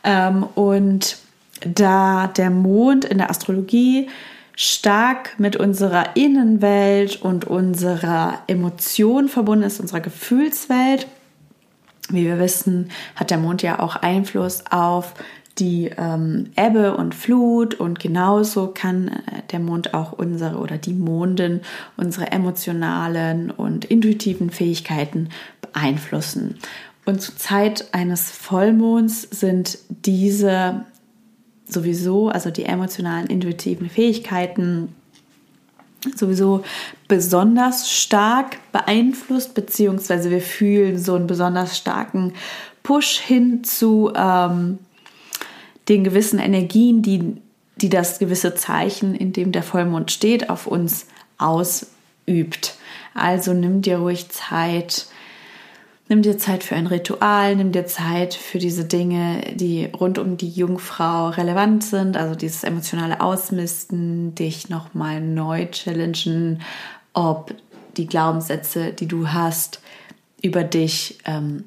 Ähm, 0.03 0.43
und 0.55 1.19
da 1.61 2.27
der 2.27 2.51
Mond 2.51 3.05
in 3.05 3.19
der 3.19 3.31
Astrologie 3.31 4.09
stark 4.57 5.39
mit 5.39 5.57
unserer 5.57 6.17
Innenwelt 6.17 7.23
und 7.23 7.45
unserer 7.45 8.41
Emotion 8.47 9.29
verbunden 9.29 9.65
ist, 9.65 9.81
unserer 9.81 10.01
Gefühlswelt. 10.01 11.07
Wie 12.09 12.25
wir 12.25 12.39
wissen, 12.39 12.91
hat 13.15 13.31
der 13.31 13.39
Mond 13.39 13.63
ja 13.63 13.79
auch 13.81 13.97
Einfluss 13.97 14.65
auf 14.71 15.15
die 15.59 15.91
ähm, 15.97 16.51
Ebbe 16.57 16.97
und 16.97 17.15
Flut 17.15 17.75
und 17.75 17.99
genauso 17.99 18.69
kann 18.69 19.09
äh, 19.09 19.43
der 19.51 19.61
Mond 19.61 19.95
auch 19.95 20.13
unsere 20.13 20.59
oder 20.59 20.77
die 20.77 20.93
Mondin 20.93 21.61
unsere 21.97 22.31
emotionalen 22.31 23.51
und 23.51 23.85
intuitiven 23.87 24.51
Fähigkeiten 24.51 25.31
beeinflussen. 25.63 26.57
Und 27.07 27.23
zur 27.23 27.37
Zeit 27.37 27.89
eines 27.93 28.31
Vollmonds 28.31 29.23
sind 29.23 29.79
diese 29.89 30.85
sowieso, 31.67 32.29
also 32.29 32.51
die 32.51 32.65
emotionalen, 32.65 33.29
intuitiven 33.29 33.89
Fähigkeiten 33.89 34.95
sowieso 36.15 36.63
besonders 37.09 37.91
stark 37.91 38.59
beeinflusst, 38.73 39.55
beziehungsweise 39.55 40.31
wir 40.31 40.41
fühlen 40.41 40.99
so 40.99 41.15
einen 41.15 41.27
besonders 41.27 41.77
starken 41.77 42.35
Push 42.83 43.19
hin 43.19 43.65
zu 43.65 44.13
ähm, 44.15 44.79
den 45.89 46.05
gewissen 46.05 46.39
Energien, 46.39 47.03
die, 47.03 47.37
die 47.77 47.89
das 47.89 48.19
gewisse 48.19 48.55
Zeichen, 48.55 49.15
in 49.15 49.33
dem 49.33 49.53
der 49.53 49.63
Vollmond 49.63 50.11
steht, 50.11 50.51
auf 50.51 50.67
uns 50.67 51.07
ausübt. 51.39 52.77
Also 53.15 53.53
nimm 53.53 53.83
dir 53.83 53.99
ruhig 53.99 54.29
Zeit, 54.29 55.07
nimm 56.09 56.23
dir 56.23 56.39
Zeit 56.39 56.65
für 56.65 56.75
ein 56.75 56.87
Ritual, 56.87 57.57
nimm 57.57 57.73
dir 57.73 57.87
Zeit 57.87 58.35
für 58.35 58.59
diese 58.59 58.85
Dinge, 58.85 59.41
die 59.55 59.87
rund 59.87 60.19
um 60.19 60.37
die 60.37 60.51
Jungfrau 60.51 61.29
relevant 61.29 61.85
sind, 61.85 62.17
also 62.17 62.35
dieses 62.35 62.65
emotionale 62.65 63.21
Ausmisten, 63.21 64.35
dich 64.35 64.69
nochmal 64.69 65.21
neu 65.21 65.67
challengen, 65.71 66.63
ob 67.13 67.55
die 67.97 68.07
Glaubenssätze, 68.07 68.93
die 68.93 69.07
du 69.07 69.29
hast, 69.29 69.81
über 70.43 70.65
dich 70.65 71.19
ähm, 71.25 71.65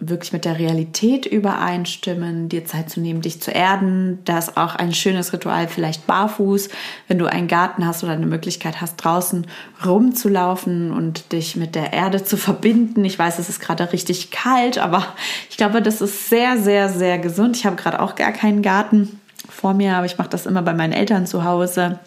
wirklich 0.00 0.32
mit 0.32 0.44
der 0.44 0.58
Realität 0.58 1.26
übereinstimmen, 1.26 2.48
dir 2.48 2.64
Zeit 2.64 2.88
zu 2.88 3.00
nehmen, 3.00 3.20
dich 3.20 3.42
zu 3.42 3.50
erden. 3.50 4.20
Das 4.24 4.48
ist 4.48 4.56
auch 4.56 4.76
ein 4.76 4.94
schönes 4.94 5.32
Ritual, 5.32 5.66
vielleicht 5.66 6.06
barfuß, 6.06 6.68
wenn 7.08 7.18
du 7.18 7.26
einen 7.26 7.48
Garten 7.48 7.84
hast 7.84 8.04
oder 8.04 8.12
eine 8.12 8.26
Möglichkeit 8.26 8.80
hast, 8.80 8.96
draußen 8.96 9.46
rumzulaufen 9.84 10.92
und 10.92 11.32
dich 11.32 11.56
mit 11.56 11.74
der 11.74 11.92
Erde 11.92 12.22
zu 12.22 12.36
verbinden. 12.36 13.04
Ich 13.04 13.18
weiß, 13.18 13.40
es 13.40 13.48
ist 13.48 13.60
gerade 13.60 13.92
richtig 13.92 14.30
kalt, 14.30 14.78
aber 14.78 15.04
ich 15.50 15.56
glaube, 15.56 15.82
das 15.82 16.00
ist 16.00 16.28
sehr, 16.30 16.58
sehr, 16.58 16.88
sehr 16.88 17.18
gesund. 17.18 17.56
Ich 17.56 17.66
habe 17.66 17.76
gerade 17.76 18.00
auch 18.00 18.14
gar 18.14 18.32
keinen 18.32 18.62
Garten 18.62 19.20
vor 19.48 19.74
mir, 19.74 19.96
aber 19.96 20.06
ich 20.06 20.16
mache 20.16 20.30
das 20.30 20.46
immer 20.46 20.62
bei 20.62 20.74
meinen 20.74 20.92
Eltern 20.92 21.26
zu 21.26 21.42
Hause. 21.42 21.98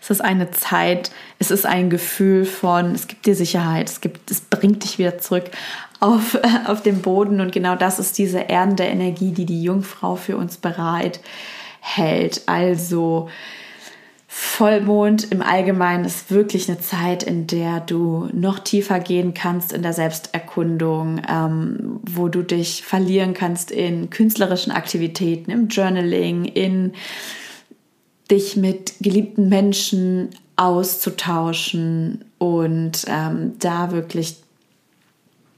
Es 0.00 0.10
ist 0.10 0.20
eine 0.20 0.52
Zeit, 0.52 1.10
es 1.40 1.50
ist 1.50 1.66
ein 1.66 1.90
Gefühl 1.90 2.44
von, 2.44 2.94
es 2.94 3.08
gibt 3.08 3.26
dir 3.26 3.34
Sicherheit, 3.34 3.90
es, 3.90 4.00
gibt, 4.00 4.30
es 4.30 4.40
bringt 4.40 4.84
dich 4.84 4.98
wieder 4.98 5.18
zurück 5.18 5.50
auf, 6.00 6.38
auf 6.66 6.82
den 6.82 7.02
Boden. 7.02 7.40
Und 7.40 7.52
genau 7.52 7.76
das 7.76 7.98
ist 7.98 8.18
diese 8.18 8.40
erdende 8.40 8.84
Energie, 8.84 9.32
die 9.32 9.46
die 9.46 9.62
Jungfrau 9.62 10.16
für 10.16 10.36
uns 10.36 10.56
bereit 10.56 11.20
hält. 11.80 12.42
Also 12.46 13.28
Vollmond 14.30 15.32
im 15.32 15.40
Allgemeinen 15.40 16.04
ist 16.04 16.30
wirklich 16.30 16.68
eine 16.68 16.78
Zeit, 16.78 17.22
in 17.22 17.46
der 17.46 17.80
du 17.80 18.28
noch 18.32 18.58
tiefer 18.58 19.00
gehen 19.00 19.32
kannst 19.32 19.72
in 19.72 19.82
der 19.82 19.94
Selbsterkundung, 19.94 21.22
ähm, 21.28 22.00
wo 22.02 22.28
du 22.28 22.42
dich 22.42 22.84
verlieren 22.84 23.32
kannst 23.32 23.70
in 23.70 24.10
künstlerischen 24.10 24.70
Aktivitäten, 24.70 25.50
im 25.50 25.68
Journaling, 25.68 26.44
in 26.44 26.92
dich 28.30 28.56
mit 28.56 28.94
geliebten 29.00 29.48
Menschen 29.48 30.28
auszutauschen 30.56 32.24
und 32.36 33.06
ähm, 33.08 33.54
da 33.58 33.92
wirklich 33.92 34.42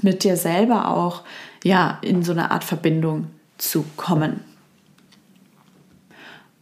mit 0.03 0.25
dir 0.25 0.37
selber 0.37 0.89
auch 0.89 1.23
ja 1.65 1.99
in 2.03 2.23
so 2.23 2.33
eine 2.33 2.51
Art 2.51 2.65
Verbindung 2.65 3.27
zu 3.59 3.85
kommen. 3.97 4.41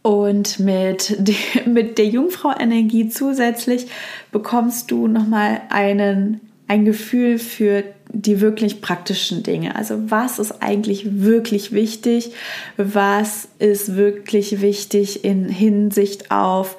Und 0.01 0.59
mit, 0.59 1.15
de, 1.19 1.35
mit 1.65 1.97
der 1.97 2.05
Jungfrau-Energie 2.07 3.09
zusätzlich 3.09 3.87
bekommst 4.31 4.91
du 4.91 5.07
nochmal 5.07 5.61
einen, 5.69 6.41
ein 6.67 6.85
Gefühl 6.85 7.37
für 7.39 7.83
die 8.11 8.41
wirklich 8.41 8.81
praktischen 8.81 9.43
Dinge. 9.43 9.75
Also 9.75 10.09
was 10.09 10.39
ist 10.39 10.63
eigentlich 10.63 11.21
wirklich 11.21 11.73
wichtig? 11.73 12.31
Was 12.77 13.49
ist 13.59 13.95
wirklich 13.95 14.61
wichtig 14.61 15.23
in 15.23 15.47
Hinsicht 15.47 16.31
auf 16.31 16.77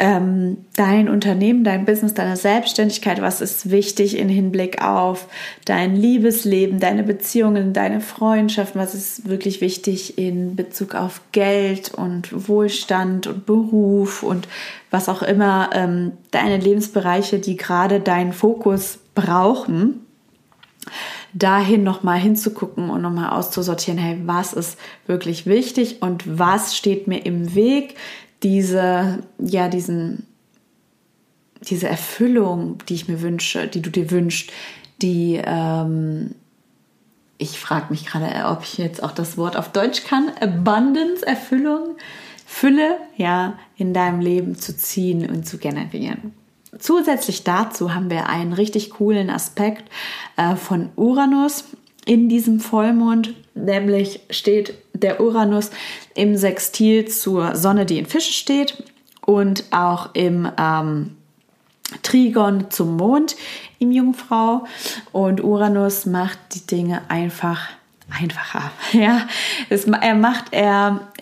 ähm, 0.00 0.64
dein 0.76 1.10
Unternehmen, 1.10 1.62
dein 1.62 1.84
Business, 1.84 2.14
deine 2.14 2.38
Selbstständigkeit, 2.38 3.20
was 3.20 3.42
ist 3.42 3.70
wichtig 3.70 4.16
in 4.16 4.30
Hinblick 4.30 4.82
auf 4.82 5.28
dein 5.66 5.94
Liebesleben, 5.94 6.80
deine 6.80 7.02
Beziehungen, 7.02 7.74
deine 7.74 8.00
Freundschaften, 8.00 8.80
was 8.80 8.94
ist 8.94 9.28
wirklich 9.28 9.60
wichtig 9.60 10.16
in 10.16 10.56
Bezug 10.56 10.94
auf 10.94 11.20
Geld 11.32 11.92
und 11.92 12.48
Wohlstand 12.48 13.26
und 13.26 13.44
Beruf 13.44 14.22
und 14.22 14.48
was 14.90 15.10
auch 15.10 15.22
immer 15.22 15.68
ähm, 15.74 16.12
deine 16.30 16.56
Lebensbereiche, 16.56 17.38
die 17.38 17.58
gerade 17.58 18.00
deinen 18.00 18.32
Fokus 18.32 19.00
brauchen. 19.14 20.06
dahin 21.34 21.84
nochmal 21.84 22.18
hinzugucken 22.18 22.88
und 22.88 23.02
nochmal 23.02 23.38
auszusortieren, 23.38 23.98
hey, 23.98 24.18
was 24.24 24.54
ist 24.54 24.78
wirklich 25.06 25.46
wichtig 25.46 26.00
und 26.00 26.38
was 26.38 26.74
steht 26.74 27.06
mir 27.06 27.24
im 27.24 27.54
Weg, 27.54 27.96
diese, 28.42 29.22
ja, 29.38 29.68
diesen, 29.68 30.26
diese 31.62 31.88
Erfüllung, 31.88 32.78
die 32.88 32.94
ich 32.94 33.08
mir 33.08 33.20
wünsche, 33.22 33.68
die 33.68 33.82
du 33.82 33.90
dir 33.90 34.10
wünschst, 34.10 34.50
die, 35.02 35.40
ähm, 35.44 36.34
ich 37.38 37.58
frage 37.58 37.86
mich 37.90 38.06
gerade, 38.06 38.46
ob 38.46 38.62
ich 38.62 38.78
jetzt 38.78 39.02
auch 39.02 39.12
das 39.12 39.36
Wort 39.36 39.56
auf 39.56 39.72
Deutsch 39.72 40.04
kann, 40.04 40.30
Abundance, 40.40 41.26
Erfüllung, 41.26 41.96
Fülle, 42.46 42.96
ja, 43.16 43.58
in 43.76 43.94
deinem 43.94 44.20
Leben 44.20 44.56
zu 44.56 44.76
ziehen 44.76 45.28
und 45.28 45.46
zu 45.46 45.58
generieren. 45.58 46.34
Zusätzlich 46.78 47.44
dazu 47.44 47.94
haben 47.94 48.10
wir 48.10 48.28
einen 48.28 48.52
richtig 48.52 48.90
coolen 48.90 49.28
Aspekt 49.30 49.90
äh, 50.36 50.56
von 50.56 50.90
Uranus 50.96 51.64
in 52.10 52.28
diesem 52.28 52.58
Vollmond, 52.58 53.34
nämlich 53.54 54.18
steht 54.30 54.74
der 54.94 55.20
Uranus 55.20 55.70
im 56.16 56.36
Sextil 56.36 57.06
zur 57.06 57.54
Sonne, 57.54 57.86
die 57.86 57.98
in 57.98 58.06
Fische 58.06 58.32
steht 58.32 58.82
und 59.24 59.62
auch 59.70 60.12
im 60.14 60.50
ähm, 60.58 61.16
Trigon 62.02 62.68
zum 62.68 62.96
Mond 62.96 63.36
im 63.78 63.92
Jungfrau 63.92 64.64
und 65.12 65.40
Uranus 65.44 66.04
macht 66.04 66.40
die 66.52 66.66
Dinge 66.66 67.02
einfach 67.06 67.68
einfacher. 68.10 68.72
Ja, 68.92 69.28
es, 69.68 69.84
er 69.84 70.14
macht 70.16 70.46
er 70.50 71.12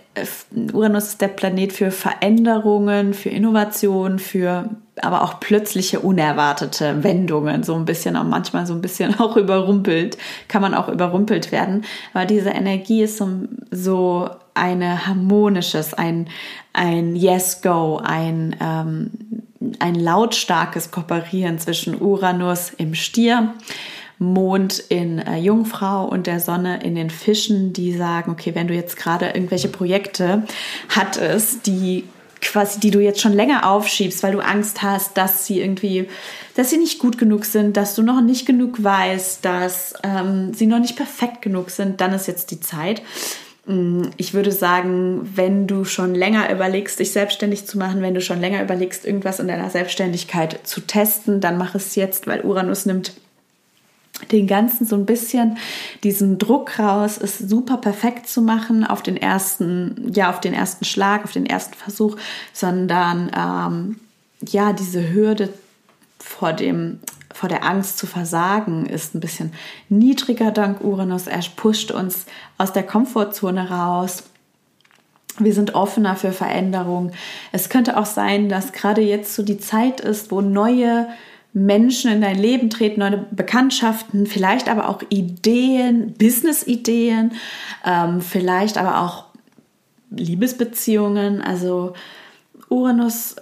Uranus 0.72 1.08
ist 1.08 1.20
der 1.20 1.28
Planet 1.28 1.72
für 1.72 1.90
Veränderungen, 1.90 3.12
für 3.12 3.28
Innovation, 3.28 4.18
für 4.18 4.70
aber 5.02 5.22
auch 5.22 5.40
plötzliche 5.40 6.00
unerwartete 6.00 7.02
Wendungen, 7.02 7.62
so 7.62 7.74
ein 7.74 7.84
bisschen 7.84 8.16
auch 8.16 8.24
manchmal 8.24 8.66
so 8.66 8.74
ein 8.74 8.80
bisschen 8.80 9.14
auch 9.20 9.36
überrumpelt, 9.36 10.18
kann 10.48 10.62
man 10.62 10.74
auch 10.74 10.88
überrumpelt 10.88 11.52
werden. 11.52 11.84
Aber 12.14 12.26
diese 12.26 12.50
Energie 12.50 13.02
ist 13.02 13.18
so, 13.18 13.28
so 13.70 14.30
eine 14.54 15.06
harmonisches, 15.06 15.94
ein, 15.94 16.28
ein 16.72 17.16
Yes-Go, 17.16 18.00
ein, 18.02 18.56
ähm, 18.60 19.10
ein 19.78 19.94
lautstarkes 19.94 20.90
Kooperieren 20.90 21.58
zwischen 21.58 22.00
Uranus 22.00 22.70
im 22.70 22.94
Stier 22.94 23.54
Mond 24.18 24.80
in 24.88 25.20
äh, 25.20 25.38
Jungfrau 25.38 26.04
und 26.04 26.26
der 26.26 26.40
Sonne 26.40 26.82
in 26.82 26.94
den 26.94 27.10
Fischen, 27.10 27.72
die 27.72 27.92
sagen, 27.92 28.32
okay, 28.32 28.54
wenn 28.54 28.66
du 28.66 28.74
jetzt 28.74 28.96
gerade 28.96 29.26
irgendwelche 29.26 29.68
Projekte 29.68 30.42
hattest, 30.88 31.66
die 31.66 32.04
quasi, 32.40 32.80
die 32.80 32.90
du 32.90 33.00
jetzt 33.00 33.20
schon 33.20 33.32
länger 33.32 33.70
aufschiebst, 33.70 34.22
weil 34.22 34.32
du 34.32 34.40
Angst 34.40 34.82
hast, 34.82 35.16
dass 35.16 35.46
sie 35.46 35.60
irgendwie, 35.60 36.08
dass 36.54 36.70
sie 36.70 36.78
nicht 36.78 36.98
gut 36.98 37.18
genug 37.18 37.44
sind, 37.44 37.76
dass 37.76 37.94
du 37.94 38.02
noch 38.02 38.20
nicht 38.20 38.46
genug 38.46 38.82
weißt, 38.82 39.44
dass 39.44 39.94
ähm, 40.02 40.54
sie 40.54 40.66
noch 40.66 40.78
nicht 40.78 40.96
perfekt 40.96 41.42
genug 41.42 41.70
sind, 41.70 42.00
dann 42.00 42.12
ist 42.12 42.26
jetzt 42.26 42.50
die 42.50 42.60
Zeit. 42.60 43.02
Mm, 43.66 44.02
ich 44.16 44.34
würde 44.34 44.50
sagen, 44.50 45.30
wenn 45.34 45.66
du 45.66 45.84
schon 45.84 46.14
länger 46.14 46.50
überlegst, 46.50 46.98
dich 46.98 47.12
selbstständig 47.12 47.66
zu 47.66 47.78
machen, 47.78 48.02
wenn 48.02 48.14
du 48.14 48.20
schon 48.20 48.40
länger 48.40 48.62
überlegst, 48.62 49.04
irgendwas 49.04 49.40
in 49.40 49.48
deiner 49.48 49.70
Selbstständigkeit 49.70 50.60
zu 50.64 50.80
testen, 50.80 51.40
dann 51.40 51.58
mach 51.58 51.74
es 51.74 51.94
jetzt, 51.94 52.26
weil 52.26 52.40
Uranus 52.40 52.86
nimmt 52.86 53.12
den 54.32 54.46
ganzen 54.46 54.86
so 54.86 54.96
ein 54.96 55.06
bisschen 55.06 55.58
diesen 56.02 56.38
Druck 56.38 56.78
raus, 56.78 57.18
ist 57.18 57.48
super 57.48 57.76
perfekt 57.76 58.28
zu 58.28 58.42
machen 58.42 58.84
auf 58.84 59.02
den 59.02 59.16
ersten, 59.16 60.10
ja, 60.12 60.30
auf 60.30 60.40
den 60.40 60.54
ersten 60.54 60.84
Schlag, 60.84 61.24
auf 61.24 61.32
den 61.32 61.46
ersten 61.46 61.74
Versuch, 61.74 62.16
sondern 62.52 63.30
ähm, 63.36 64.00
ja, 64.46 64.72
diese 64.72 65.12
Hürde 65.12 65.50
vor 66.18 66.52
dem, 66.52 67.00
vor 67.32 67.48
der 67.48 67.64
Angst 67.64 67.98
zu 67.98 68.06
versagen 68.06 68.86
ist 68.86 69.14
ein 69.14 69.20
bisschen 69.20 69.52
niedriger 69.88 70.50
dank 70.50 70.82
Uranus. 70.82 71.26
Er 71.26 71.42
pusht 71.56 71.90
uns 71.90 72.26
aus 72.58 72.72
der 72.72 72.82
Komfortzone 72.82 73.70
raus. 73.70 74.24
Wir 75.38 75.54
sind 75.54 75.74
offener 75.74 76.16
für 76.16 76.32
Veränderung. 76.32 77.12
Es 77.52 77.68
könnte 77.68 77.96
auch 77.96 78.06
sein, 78.06 78.48
dass 78.48 78.72
gerade 78.72 79.02
jetzt 79.02 79.34
so 79.34 79.44
die 79.44 79.58
Zeit 79.58 80.00
ist, 80.00 80.32
wo 80.32 80.40
neue 80.40 81.06
Menschen 81.52 82.12
in 82.12 82.20
dein 82.20 82.38
Leben 82.38 82.70
treten, 82.70 83.00
neue 83.00 83.26
Bekanntschaften, 83.30 84.26
vielleicht 84.26 84.68
aber 84.68 84.88
auch 84.88 85.02
Ideen, 85.08 86.14
Business-Ideen, 86.14 87.32
ähm, 87.84 88.20
vielleicht 88.20 88.78
aber 88.78 89.00
auch 89.00 89.24
Liebesbeziehungen. 90.10 91.42
Also 91.42 91.94
Uranus 92.68 93.36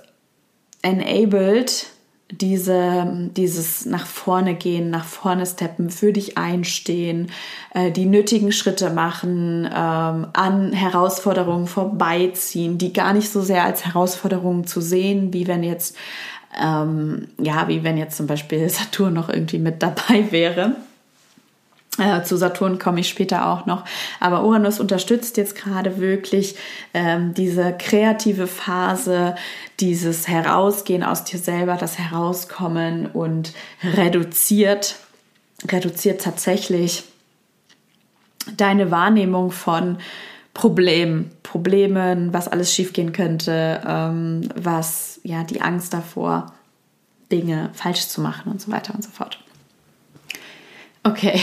enabled 0.82 1.86
diese, 2.32 3.28
dieses 3.36 3.86
nach 3.86 4.04
vorne 4.04 4.56
gehen, 4.56 4.90
nach 4.90 5.04
vorne 5.04 5.46
steppen, 5.46 5.90
für 5.90 6.12
dich 6.12 6.36
einstehen, 6.36 7.30
äh, 7.72 7.92
die 7.92 8.06
nötigen 8.06 8.50
Schritte 8.50 8.90
machen, 8.90 9.64
ähm, 9.64 10.26
an 10.32 10.72
Herausforderungen 10.72 11.68
vorbeiziehen, 11.68 12.78
die 12.78 12.92
gar 12.92 13.12
nicht 13.12 13.30
so 13.30 13.42
sehr 13.42 13.62
als 13.62 13.86
Herausforderungen 13.86 14.66
zu 14.66 14.80
sehen, 14.80 15.32
wie 15.32 15.46
wenn 15.46 15.62
jetzt 15.62 15.96
ähm, 16.60 17.28
ja, 17.38 17.68
wie 17.68 17.84
wenn 17.84 17.96
jetzt 17.96 18.16
zum 18.16 18.26
Beispiel 18.26 18.68
Saturn 18.68 19.14
noch 19.14 19.28
irgendwie 19.28 19.58
mit 19.58 19.82
dabei 19.82 20.30
wäre. 20.30 20.76
Äh, 21.98 22.22
zu 22.24 22.36
Saturn 22.36 22.78
komme 22.78 23.00
ich 23.00 23.08
später 23.08 23.46
auch 23.46 23.64
noch. 23.64 23.84
Aber 24.20 24.44
Uranus 24.44 24.80
unterstützt 24.80 25.36
jetzt 25.38 25.54
gerade 25.54 25.98
wirklich 25.98 26.56
ähm, 26.92 27.32
diese 27.32 27.72
kreative 27.72 28.46
Phase, 28.46 29.34
dieses 29.80 30.28
Herausgehen 30.28 31.02
aus 31.02 31.24
dir 31.24 31.38
selber, 31.38 31.76
das 31.76 31.98
Herauskommen 31.98 33.06
und 33.06 33.52
reduziert, 33.82 34.96
reduziert 35.70 36.20
tatsächlich 36.20 37.04
deine 38.56 38.90
Wahrnehmung 38.90 39.50
von 39.50 39.98
Problemen, 40.56 41.30
Problemen, 41.42 42.32
was 42.32 42.48
alles 42.48 42.72
schiefgehen 42.72 43.12
könnte, 43.12 43.82
ähm, 43.86 44.48
was 44.54 45.20
ja 45.22 45.44
die 45.44 45.60
Angst 45.60 45.92
davor, 45.92 46.54
Dinge 47.30 47.68
falsch 47.74 48.08
zu 48.08 48.22
machen 48.22 48.50
und 48.50 48.62
so 48.62 48.72
weiter 48.72 48.94
und 48.94 49.04
so 49.04 49.10
fort. 49.10 49.38
Okay, 51.02 51.38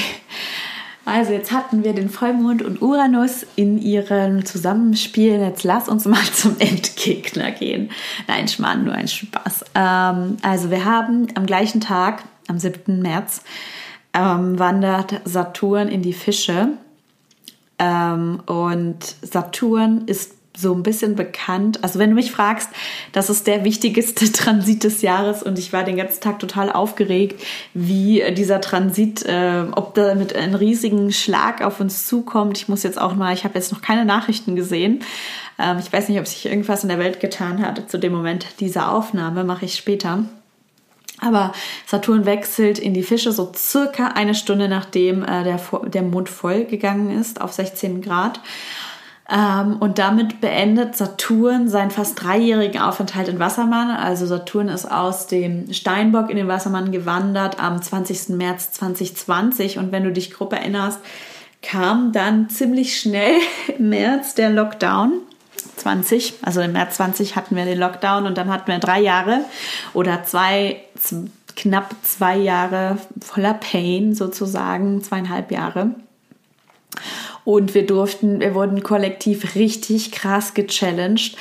also 1.06 1.32
jetzt 1.32 1.52
hatten 1.52 1.84
wir 1.84 1.94
den 1.94 2.10
Vollmond 2.10 2.64
und 2.64 2.82
Uranus 2.82 3.46
in 3.56 3.80
ihrem 3.80 4.46
Zusammenspiel. 4.46 5.40
Jetzt 5.40 5.64
lass 5.64 5.90
uns 5.90 6.06
mal 6.06 6.24
zum 6.34 6.56
Endgegner 6.58 7.52
gehen. 7.52 7.92
Nein, 8.28 8.48
Schmarrn, 8.48 8.84
nur 8.84 8.96
ein 8.96 9.08
Spaß. 9.08 9.66
Ähm, 9.76 10.38
also 10.42 10.72
wir 10.72 10.86
haben 10.86 11.28
am 11.36 11.46
gleichen 11.46 11.82
Tag, 11.82 12.24
am 12.48 12.58
7. 12.58 13.00
März, 13.00 13.44
ähm, 14.16 14.58
wandert 14.58 15.22
Saturn 15.24 15.88
in 15.88 16.02
die 16.02 16.14
Fische 16.14 16.70
ähm, 17.80 18.42
und 18.46 19.00
Saturn 19.22 20.04
ist 20.06 20.34
so 20.56 20.74
ein 20.74 20.84
bisschen 20.84 21.16
bekannt. 21.16 21.84
Also 21.84 22.00
wenn 22.00 22.12
du 22.12 22.16
mich 22.16 22.32
fragst, 22.32 22.70
das 23.12 23.30
ist 23.30 23.48
der 23.48 23.64
wichtigste 23.64 24.32
Transit 24.32 24.84
des 24.84 25.02
Jahres 25.02 25.42
und 25.44 25.58
ich 25.58 25.74
war 25.74 25.84
den 25.84 25.98
ganzen 25.98 26.22
Tag 26.22 26.40
total 26.40 26.72
aufgeregt, 26.72 27.42
wie 27.74 28.24
dieser 28.34 28.62
Transit, 28.62 29.26
äh, 29.26 29.64
ob 29.72 29.96
da 29.96 30.16
mit 30.16 30.36
einem 30.36 30.56
riesigen 30.56 31.12
Schlag 31.12 31.64
auf 31.64 31.80
uns 31.80 32.08
zukommt. 32.08 32.58
Ich 32.58 32.70
muss 32.70 32.84
jetzt 32.84 33.02
auch 33.02 33.16
mal, 33.16 33.34
ich 33.34 33.44
habe 33.44 33.56
jetzt 33.56 33.72
noch 33.72 33.82
keine 33.82 34.06
Nachrichten 34.06 34.56
gesehen. 34.56 35.00
Ähm, 35.58 35.78
ich 35.80 35.92
weiß 35.92 36.10
nicht, 36.10 36.20
ob 36.20 36.28
sich 36.28 36.46
irgendwas 36.46 36.84
in 36.84 36.90
der 36.90 37.00
Welt 37.00 37.20
getan 37.20 37.66
hat 37.66 37.90
zu 37.90 37.98
dem 37.98 38.14
Moment 38.14 38.46
dieser 38.60 38.92
Aufnahme, 38.92 39.44
mache 39.44 39.66
ich 39.66 39.76
später. 39.76 40.26
Aber 41.20 41.54
Saturn 41.86 42.26
wechselt 42.26 42.80
in 42.80 42.94
die 42.94 43.04
Fische 43.04 43.32
so 43.32 43.52
circa 43.56 44.08
eine 44.08 44.36
Stunde 44.36 44.68
nachdem 44.68 45.24
äh, 45.24 45.44
der, 45.44 45.60
der 45.86 46.02
Mond 46.02 46.30
voll 46.30 46.66
gegangen 46.66 47.18
ist 47.20 47.40
auf 47.40 47.54
16 47.54 48.02
Grad. 48.02 48.40
Ähm, 49.30 49.78
und 49.80 50.00
damit 50.00 50.42
beendet 50.42 50.98
Saturn 50.98 51.70
seinen 51.70 51.92
fast 51.92 52.22
dreijährigen 52.22 52.82
Aufenthalt 52.82 53.30
in 53.30 53.40
Wassermann. 53.40 53.90
Also 53.92 54.26
Saturn 54.26 54.68
ist 54.68 54.86
aus 54.86 55.28
dem 55.28 55.72
Steinbock 55.72 56.30
in 56.30 56.36
den 56.36 56.48
Wassermann 56.48 56.92
gewandert 56.92 57.60
am 57.60 57.82
20. 57.82 58.30
März 58.30 58.74
2020. 58.74 59.78
Und 59.78 59.92
wenn 59.92 60.04
du 60.04 60.12
dich 60.12 60.32
grob 60.32 60.52
erinnerst, 60.52 61.00
kam 61.62 62.12
dann 62.12 62.50
ziemlich 62.50 63.00
schnell 63.00 63.38
im 63.78 63.90
März 63.90 64.36
der 64.36 64.50
Lockdown. 64.50 65.22
20, 65.78 66.36
also 66.42 66.62
im 66.62 66.74
März 66.74 66.98
20 66.98 67.36
hatten 67.36 67.56
wir 67.56 67.66
den 67.66 67.80
Lockdown 67.80 68.26
und 68.26 68.38
dann 68.38 68.52
hatten 68.52 68.68
wir 68.68 68.80
drei 68.80 69.00
Jahre 69.00 69.42
oder 69.94 70.24
zwei, 70.24 70.82
knapp 71.56 71.96
zwei 72.04 72.38
Jahre 72.38 72.98
voller 73.22 73.54
Pain 73.54 74.16
sozusagen, 74.16 75.04
zweieinhalb 75.04 75.52
Jahre. 75.52 75.92
Und 77.46 77.74
wir 77.74 77.86
durften, 77.86 78.40
wir 78.40 78.56
wurden 78.56 78.84
kollektiv 78.84 79.56
richtig 79.56 80.12
krass 80.12 80.54
gechallenged. 80.54 81.36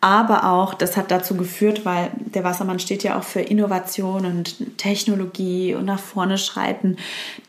Aber 0.00 0.44
auch, 0.44 0.74
das 0.74 0.96
hat 0.96 1.10
dazu 1.10 1.36
geführt, 1.36 1.84
weil 1.84 2.12
der 2.16 2.44
Wassermann 2.44 2.78
steht 2.78 3.02
ja 3.02 3.18
auch 3.18 3.24
für 3.24 3.40
Innovation 3.40 4.26
und 4.26 4.78
Technologie 4.78 5.74
und 5.74 5.86
nach 5.86 5.98
vorne 5.98 6.38
schreiten. 6.38 6.98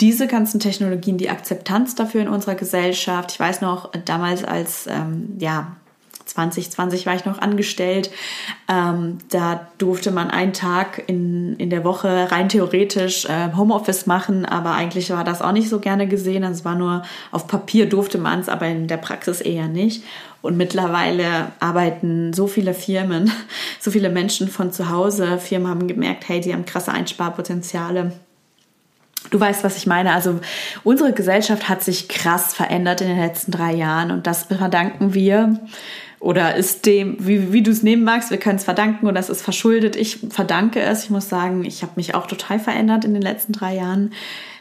Diese 0.01 0.25
ganzen 0.25 0.59
Technologien, 0.59 1.19
die 1.19 1.29
Akzeptanz 1.29 1.93
dafür 1.93 2.21
in 2.21 2.27
unserer 2.27 2.55
Gesellschaft. 2.55 3.33
Ich 3.33 3.39
weiß 3.39 3.61
noch, 3.61 3.91
damals 4.05 4.43
als, 4.43 4.87
ähm, 4.87 5.37
ja, 5.37 5.75
2020 6.29 7.05
war 7.05 7.15
ich 7.15 7.25
noch 7.25 7.39
angestellt. 7.39 8.11
Ähm, 8.67 9.17
da 9.29 9.67
durfte 9.77 10.11
man 10.11 10.29
einen 10.29 10.53
Tag 10.53 11.03
in, 11.07 11.55
in 11.57 11.69
der 11.69 11.83
Woche 11.83 12.31
rein 12.31 12.49
theoretisch 12.49 13.25
äh, 13.25 13.49
Homeoffice 13.55 14.05
machen, 14.05 14.45
aber 14.45 14.71
eigentlich 14.71 15.09
war 15.09 15.23
das 15.23 15.41
auch 15.41 15.51
nicht 15.51 15.69
so 15.69 15.79
gerne 15.79 16.07
gesehen. 16.07 16.43
Also 16.43 16.59
es 16.59 16.65
war 16.65 16.75
nur 16.75 17.03
auf 17.31 17.47
Papier 17.47 17.87
durfte 17.87 18.17
man 18.17 18.39
es, 18.39 18.49
aber 18.49 18.67
in 18.67 18.87
der 18.87 18.97
Praxis 18.97 19.41
eher 19.41 19.67
nicht. 19.67 20.03
Und 20.41 20.55
mittlerweile 20.55 21.51
arbeiten 21.59 22.31
so 22.33 22.47
viele 22.47 22.73
Firmen, 22.73 23.31
so 23.79 23.91
viele 23.91 24.09
Menschen 24.09 24.47
von 24.47 24.71
zu 24.71 24.89
Hause. 24.89 25.37
Firmen 25.37 25.67
haben 25.67 25.87
gemerkt, 25.87 26.29
hey, 26.29 26.39
die 26.39 26.53
haben 26.53 26.65
krasse 26.65 26.91
Einsparpotenziale. 26.91 28.13
Du 29.31 29.39
weißt, 29.39 29.63
was 29.63 29.77
ich 29.77 29.85
meine. 29.85 30.13
Also 30.13 30.39
unsere 30.83 31.13
Gesellschaft 31.13 31.67
hat 31.69 31.83
sich 31.83 32.07
krass 32.07 32.53
verändert 32.53 33.01
in 33.01 33.07
den 33.07 33.19
letzten 33.19 33.51
drei 33.51 33.73
Jahren 33.73 34.11
und 34.11 34.25
das 34.25 34.43
verdanken 34.43 35.13
wir 35.13 35.59
oder 36.19 36.55
ist 36.55 36.85
dem, 36.85 37.15
wie, 37.19 37.53
wie 37.53 37.61
du 37.61 37.71
es 37.71 37.83
nehmen 37.83 38.03
magst, 38.03 38.29
wir 38.29 38.39
können 38.39 38.57
es 38.57 38.63
verdanken 38.63 39.07
oder 39.07 39.19
es 39.19 39.29
ist 39.29 39.41
verschuldet. 39.41 39.95
Ich 39.95 40.19
verdanke 40.29 40.81
es. 40.81 41.05
Ich 41.05 41.09
muss 41.09 41.29
sagen, 41.29 41.63
ich 41.63 41.81
habe 41.81 41.93
mich 41.95 42.13
auch 42.15 42.27
total 42.27 42.59
verändert 42.59 43.05
in 43.05 43.13
den 43.13 43.21
letzten 43.21 43.53
drei 43.53 43.75
Jahren. 43.75 44.13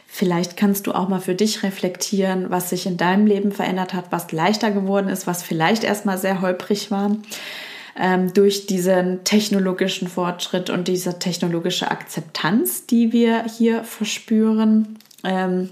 Vielleicht 0.07 0.57
kannst 0.57 0.87
du 0.87 0.93
auch 0.93 1.07
mal 1.07 1.19
für 1.19 1.35
dich 1.35 1.61
reflektieren, 1.61 2.49
was 2.49 2.69
sich 2.69 2.85
in 2.85 2.97
deinem 2.97 3.27
Leben 3.27 3.51
verändert 3.51 3.93
hat, 3.93 4.05
was 4.11 4.31
leichter 4.31 4.71
geworden 4.71 5.09
ist, 5.09 5.27
was 5.27 5.43
vielleicht 5.43 5.83
erstmal 5.83 6.17
sehr 6.17 6.41
holprig 6.41 6.89
war 6.89 7.15
ähm, 7.99 8.33
durch 8.33 8.65
diesen 8.65 9.23
technologischen 9.23 10.07
Fortschritt 10.07 10.69
und 10.69 10.87
diese 10.87 11.19
technologische 11.19 11.91
Akzeptanz, 11.91 12.85
die 12.85 13.11
wir 13.11 13.43
hier 13.43 13.83
verspüren. 13.83 14.97
Ähm, 15.23 15.69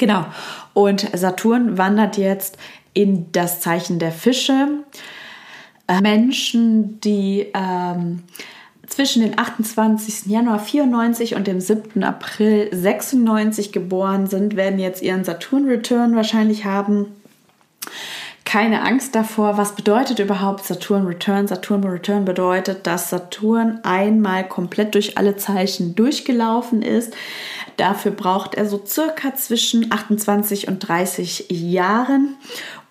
genau. 0.00 0.26
Und 0.74 1.08
Saturn 1.16 1.78
wandert 1.78 2.16
jetzt 2.16 2.58
in 2.92 3.30
das 3.30 3.60
Zeichen 3.60 4.00
der 4.00 4.10
Fische. 4.10 4.82
Äh, 5.86 6.00
Menschen, 6.00 7.00
die 7.00 7.46
ähm, 7.54 8.24
zwischen 8.88 9.22
dem 9.22 9.38
28. 9.38 10.26
Januar 10.26 10.58
94 10.58 11.36
und 11.36 11.46
dem 11.46 11.60
7. 11.60 12.02
April 12.02 12.68
96 12.72 13.70
geboren 13.70 14.26
sind, 14.26 14.56
werden 14.56 14.80
jetzt 14.80 15.02
ihren 15.02 15.22
Saturn-Return 15.22 16.16
wahrscheinlich 16.16 16.64
haben. 16.64 17.06
Keine 18.50 18.82
Angst 18.82 19.14
davor. 19.14 19.58
Was 19.58 19.76
bedeutet 19.76 20.18
überhaupt 20.18 20.64
Saturn 20.64 21.06
Return? 21.06 21.46
Saturn 21.46 21.84
Return 21.84 22.24
bedeutet, 22.24 22.84
dass 22.84 23.08
Saturn 23.08 23.78
einmal 23.84 24.42
komplett 24.42 24.96
durch 24.96 25.16
alle 25.16 25.36
Zeichen 25.36 25.94
durchgelaufen 25.94 26.82
ist. 26.82 27.14
Dafür 27.76 28.10
braucht 28.10 28.56
er 28.56 28.66
so 28.66 28.82
circa 28.84 29.36
zwischen 29.36 29.92
28 29.92 30.66
und 30.66 30.80
30 30.80 31.46
Jahren 31.48 32.34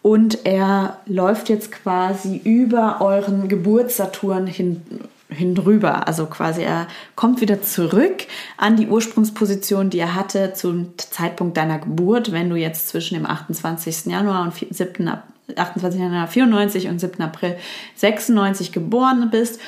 und 0.01 0.45
er 0.45 1.01
läuft 1.05 1.49
jetzt 1.49 1.73
quasi 1.73 2.37
über 2.37 3.01
euren 3.01 3.49
Geburtssaturn 3.49 4.47
hin 4.47 4.81
hindrüber. 5.27 6.07
Also 6.07 6.25
quasi 6.27 6.61
er 6.61 6.87
kommt 7.15 7.41
wieder 7.41 7.61
zurück 7.61 8.27
an 8.55 8.77
die 8.77 8.87
Ursprungsposition, 8.87 9.89
die 9.89 9.99
er 9.99 10.15
hatte 10.15 10.53
zum 10.53 10.97
Zeitpunkt 10.97 11.57
deiner 11.57 11.79
Geburt, 11.79 12.31
wenn 12.31 12.49
du 12.49 12.55
jetzt 12.55 12.87
zwischen 12.87 13.15
dem 13.15 13.25
28. 13.25 14.05
Januar 14.05 14.43
und 14.43 14.53
7. 14.55 15.19
28. 15.57 15.99
Januar 15.99 16.27
94 16.27 16.87
und 16.87 16.99
7. 16.99 17.21
April 17.21 17.57
96 17.95 18.71
geboren 18.71 19.29
bist. 19.31 19.59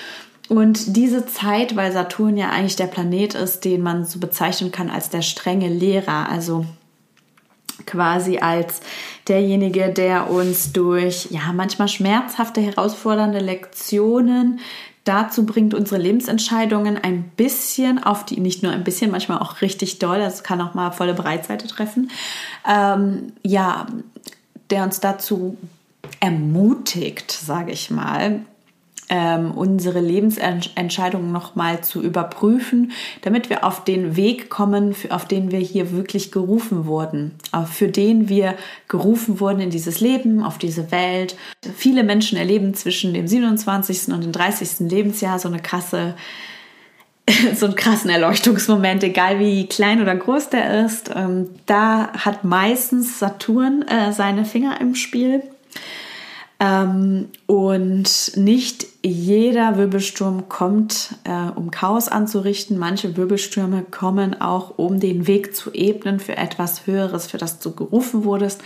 Und 0.49 0.97
diese 0.97 1.25
Zeit, 1.25 1.75
weil 1.77 1.91
Saturn 1.93 2.35
ja 2.35 2.49
eigentlich 2.49 2.75
der 2.75 2.87
Planet 2.87 3.35
ist, 3.35 3.63
den 3.63 3.81
man 3.81 4.05
so 4.05 4.19
bezeichnen 4.19 4.71
kann 4.71 4.89
als 4.89 5.09
der 5.09 5.21
strenge 5.21 5.69
Lehrer, 5.69 6.29
also 6.29 6.65
quasi 7.85 8.37
als 8.39 8.81
derjenige, 9.27 9.89
der 9.89 10.29
uns 10.29 10.73
durch 10.73 11.27
ja 11.31 11.53
manchmal 11.53 11.87
schmerzhafte, 11.87 12.61
herausfordernde 12.61 13.39
Lektionen 13.39 14.59
dazu 15.03 15.45
bringt, 15.45 15.73
unsere 15.73 15.99
Lebensentscheidungen 15.99 16.97
ein 16.97 17.23
bisschen 17.35 18.03
auf 18.03 18.25
die, 18.25 18.39
nicht 18.39 18.61
nur 18.61 18.71
ein 18.71 18.83
bisschen, 18.83 19.09
manchmal 19.09 19.39
auch 19.39 19.61
richtig 19.61 19.97
doll, 19.99 20.19
das 20.19 20.43
kann 20.43 20.61
auch 20.61 20.75
mal 20.75 20.91
volle 20.91 21.15
Breitseite 21.15 21.67
treffen, 21.67 22.11
ähm, 22.69 23.33
ja, 23.41 23.87
der 24.71 24.83
uns 24.83 24.99
dazu 24.99 25.57
ermutigt, 26.19 27.31
sage 27.31 27.71
ich 27.71 27.91
mal, 27.91 28.41
ähm, 29.09 29.51
unsere 29.51 29.99
Lebensentscheidungen 29.99 31.33
nochmal 31.33 31.83
zu 31.83 32.01
überprüfen, 32.01 32.93
damit 33.21 33.49
wir 33.49 33.65
auf 33.65 33.83
den 33.83 34.15
Weg 34.15 34.49
kommen, 34.49 34.95
auf 35.09 35.25
den 35.25 35.51
wir 35.51 35.59
hier 35.59 35.91
wirklich 35.91 36.31
gerufen 36.31 36.85
wurden, 36.85 37.35
für 37.69 37.89
den 37.89 38.29
wir 38.29 38.55
gerufen 38.87 39.41
wurden 39.41 39.59
in 39.59 39.69
dieses 39.69 39.99
Leben, 39.99 40.43
auf 40.43 40.57
diese 40.57 40.91
Welt. 40.91 41.35
Viele 41.75 42.05
Menschen 42.05 42.37
erleben 42.37 42.73
zwischen 42.73 43.13
dem 43.13 43.27
27. 43.27 44.13
und 44.13 44.23
dem 44.23 44.31
30. 44.31 44.89
Lebensjahr 44.89 45.39
so 45.39 45.49
eine 45.49 45.59
krasse 45.59 46.15
so 47.55 47.65
einen 47.65 47.75
krassen 47.75 48.09
Erleuchtungsmoment, 48.09 49.03
egal 49.03 49.39
wie 49.39 49.67
klein 49.67 50.01
oder 50.01 50.15
groß 50.15 50.49
der 50.49 50.85
ist. 50.85 51.11
Ähm, 51.15 51.49
da 51.65 52.11
hat 52.13 52.43
meistens 52.43 53.19
Saturn 53.19 53.83
äh, 53.83 54.11
seine 54.11 54.45
Finger 54.45 54.79
im 54.81 54.95
Spiel. 54.95 55.43
Ähm, 56.59 57.29
und 57.47 58.31
nicht 58.35 58.85
jeder 59.03 59.77
Wirbelsturm 59.77 60.47
kommt, 60.47 61.15
äh, 61.23 61.51
um 61.55 61.71
Chaos 61.71 62.07
anzurichten. 62.07 62.77
Manche 62.77 63.17
Wirbelstürme 63.17 63.83
kommen 63.89 64.39
auch, 64.39 64.77
um 64.77 64.99
den 64.99 65.25
Weg 65.25 65.55
zu 65.55 65.73
ebnen 65.73 66.19
für 66.19 66.37
etwas 66.37 66.85
Höheres, 66.85 67.25
für 67.25 67.37
das 67.37 67.59
du 67.59 67.71
gerufen 67.71 68.25
wurdest 68.25 68.61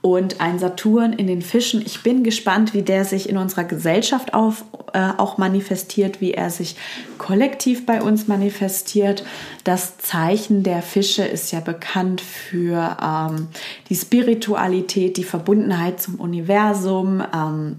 und 0.00 0.40
ein 0.40 0.58
Saturn 0.58 1.12
in 1.12 1.26
den 1.26 1.42
Fischen. 1.42 1.82
Ich 1.84 2.02
bin 2.02 2.22
gespannt, 2.22 2.72
wie 2.72 2.82
der 2.82 3.04
sich 3.04 3.28
in 3.28 3.36
unserer 3.36 3.64
Gesellschaft 3.64 4.32
auf, 4.32 4.64
äh, 4.92 5.10
auch 5.16 5.38
manifestiert, 5.38 6.20
wie 6.20 6.34
er 6.34 6.50
sich 6.50 6.76
kollektiv 7.18 7.84
bei 7.84 8.00
uns 8.00 8.28
manifestiert. 8.28 9.24
Das 9.64 9.98
Zeichen 9.98 10.62
der 10.62 10.82
Fische 10.82 11.24
ist 11.24 11.50
ja 11.52 11.60
bekannt 11.60 12.20
für 12.20 12.96
ähm, 13.02 13.48
die 13.88 13.96
Spiritualität, 13.96 15.16
die 15.16 15.24
Verbundenheit 15.24 16.00
zum 16.00 16.16
Universum. 16.16 17.22
Ähm, 17.34 17.78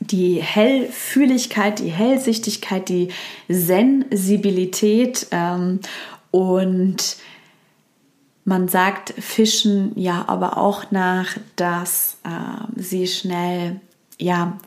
die 0.00 0.36
Hellfühligkeit, 0.36 1.78
die 1.78 1.90
Hellsichtigkeit, 1.90 2.88
die 2.88 3.08
Sensibilität 3.48 5.26
ähm, 5.30 5.80
und 6.30 7.16
man 8.50 8.66
sagt 8.66 9.14
Fischen 9.16 9.92
ja 9.94 10.24
aber 10.26 10.58
auch 10.58 10.90
nach, 10.90 11.36
dass 11.54 12.18
äh, 12.24 12.80
sie 12.80 13.06
schnell 13.06 13.80
ja 14.18 14.58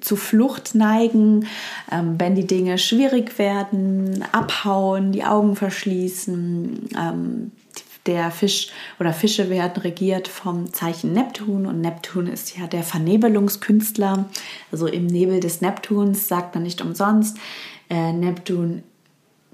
zu 0.00 0.14
Flucht 0.14 0.76
neigen, 0.76 1.48
ähm, 1.90 2.14
wenn 2.16 2.36
die 2.36 2.46
Dinge 2.46 2.78
schwierig 2.78 3.40
werden, 3.40 4.24
abhauen, 4.30 5.10
die 5.10 5.24
Augen 5.24 5.56
verschließen. 5.56 6.90
Ähm, 6.96 7.50
der 8.06 8.30
Fisch 8.30 8.68
oder 9.00 9.12
Fische 9.12 9.50
werden 9.50 9.82
regiert 9.82 10.28
vom 10.28 10.72
Zeichen 10.72 11.12
Neptun 11.12 11.66
und 11.66 11.80
Neptun 11.80 12.28
ist 12.28 12.56
ja 12.56 12.68
der 12.68 12.84
Vernebelungskünstler. 12.84 14.26
Also 14.70 14.86
im 14.86 15.06
Nebel 15.06 15.40
des 15.40 15.60
Neptuns 15.60 16.28
sagt 16.28 16.54
man 16.54 16.62
nicht 16.62 16.80
umsonst. 16.80 17.36
Äh, 17.90 18.12
Neptun 18.12 18.84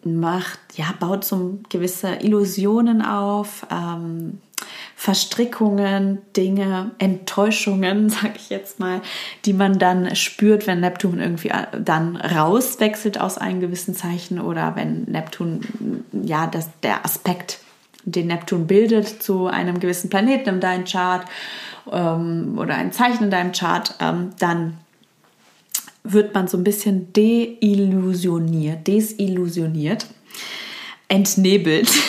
macht, 0.05 0.59
ja, 0.75 0.95
baut 0.99 1.25
so 1.25 1.59
gewisse 1.69 2.17
Illusionen 2.17 3.03
auf, 3.03 3.67
ähm, 3.71 4.41
Verstrickungen, 4.97 6.19
Dinge, 6.37 6.91
Enttäuschungen, 6.99 8.09
sag 8.11 8.37
ich 8.37 8.51
jetzt 8.51 8.79
mal, 8.79 9.01
die 9.45 9.53
man 9.53 9.79
dann 9.79 10.15
spürt, 10.15 10.67
wenn 10.67 10.81
Neptun 10.81 11.21
irgendwie 11.21 11.49
äh, 11.49 11.67
dann 11.83 12.17
rauswechselt 12.17 13.21
aus 13.21 13.39
einem 13.39 13.61
gewissen 13.61 13.95
Zeichen 13.95 14.41
oder 14.41 14.77
wenn 14.77 15.05
Neptun, 15.05 16.05
ja, 16.13 16.47
das, 16.47 16.69
der 16.83 17.05
Aspekt, 17.05 17.61
den 18.05 18.29
Neptun 18.29 18.67
bildet 18.67 19.23
zu 19.23 19.47
einem 19.47 19.81
gewissen 19.81 20.11
Planeten 20.11 20.49
in 20.49 20.61
deinem 20.61 20.85
Chart 20.85 21.25
ähm, 21.91 22.59
oder 22.59 22.75
ein 22.75 22.93
Zeichen 22.93 23.25
in 23.25 23.31
deinem 23.31 23.53
Chart, 23.53 23.95
ähm, 24.01 24.31
dann 24.39 24.79
wird 26.05 26.35
man 26.35 26.49
so 26.49 26.57
ein 26.57 26.65
bisschen 26.65 27.13
deillusioniert, 27.13 28.87
desillusioniert, 28.87 30.07
entnebelt. 31.09 31.91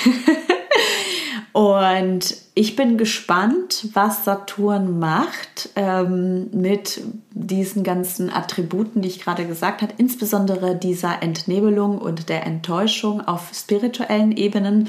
Und 1.54 2.38
ich 2.54 2.78
bin 2.78 2.98
gespannt, 2.98 3.90
was 3.94 4.24
Saturn 4.24 5.00
macht 5.00 5.70
ähm, 5.76 6.50
mit 6.54 7.02
diesen 7.32 7.84
ganzen 7.84 8.32
Attributen, 8.32 9.02
die 9.02 9.10
ich 9.10 9.20
gerade 9.20 9.46
gesagt 9.46 9.82
habe, 9.82 9.94
insbesondere 9.98 10.78
dieser 10.78 11.22
Entnebelung 11.22 11.98
und 11.98 12.30
der 12.30 12.46
Enttäuschung 12.46 13.20
auf 13.20 13.52
spirituellen 13.54 14.32
Ebenen 14.32 14.88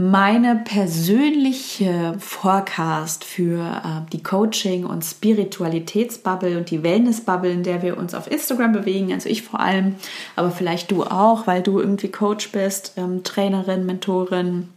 meine 0.00 0.54
persönliche 0.54 2.14
Forecast 2.20 3.24
für 3.24 3.60
äh, 3.60 4.10
die 4.12 4.22
Coaching- 4.22 4.86
und 4.86 5.04
Spiritualitätsbubble 5.04 6.56
und 6.56 6.70
die 6.70 6.84
Wellnessbubble, 6.84 7.50
in 7.50 7.64
der 7.64 7.82
wir 7.82 7.98
uns 7.98 8.14
auf 8.14 8.30
Instagram 8.30 8.70
bewegen, 8.70 9.12
also 9.12 9.28
ich 9.28 9.42
vor 9.42 9.58
allem, 9.58 9.96
aber 10.36 10.52
vielleicht 10.52 10.92
du 10.92 11.02
auch, 11.02 11.48
weil 11.48 11.62
du 11.62 11.80
irgendwie 11.80 12.12
Coach 12.12 12.52
bist, 12.52 12.92
ähm, 12.96 13.24
Trainerin, 13.24 13.86
Mentorin, 13.86 14.68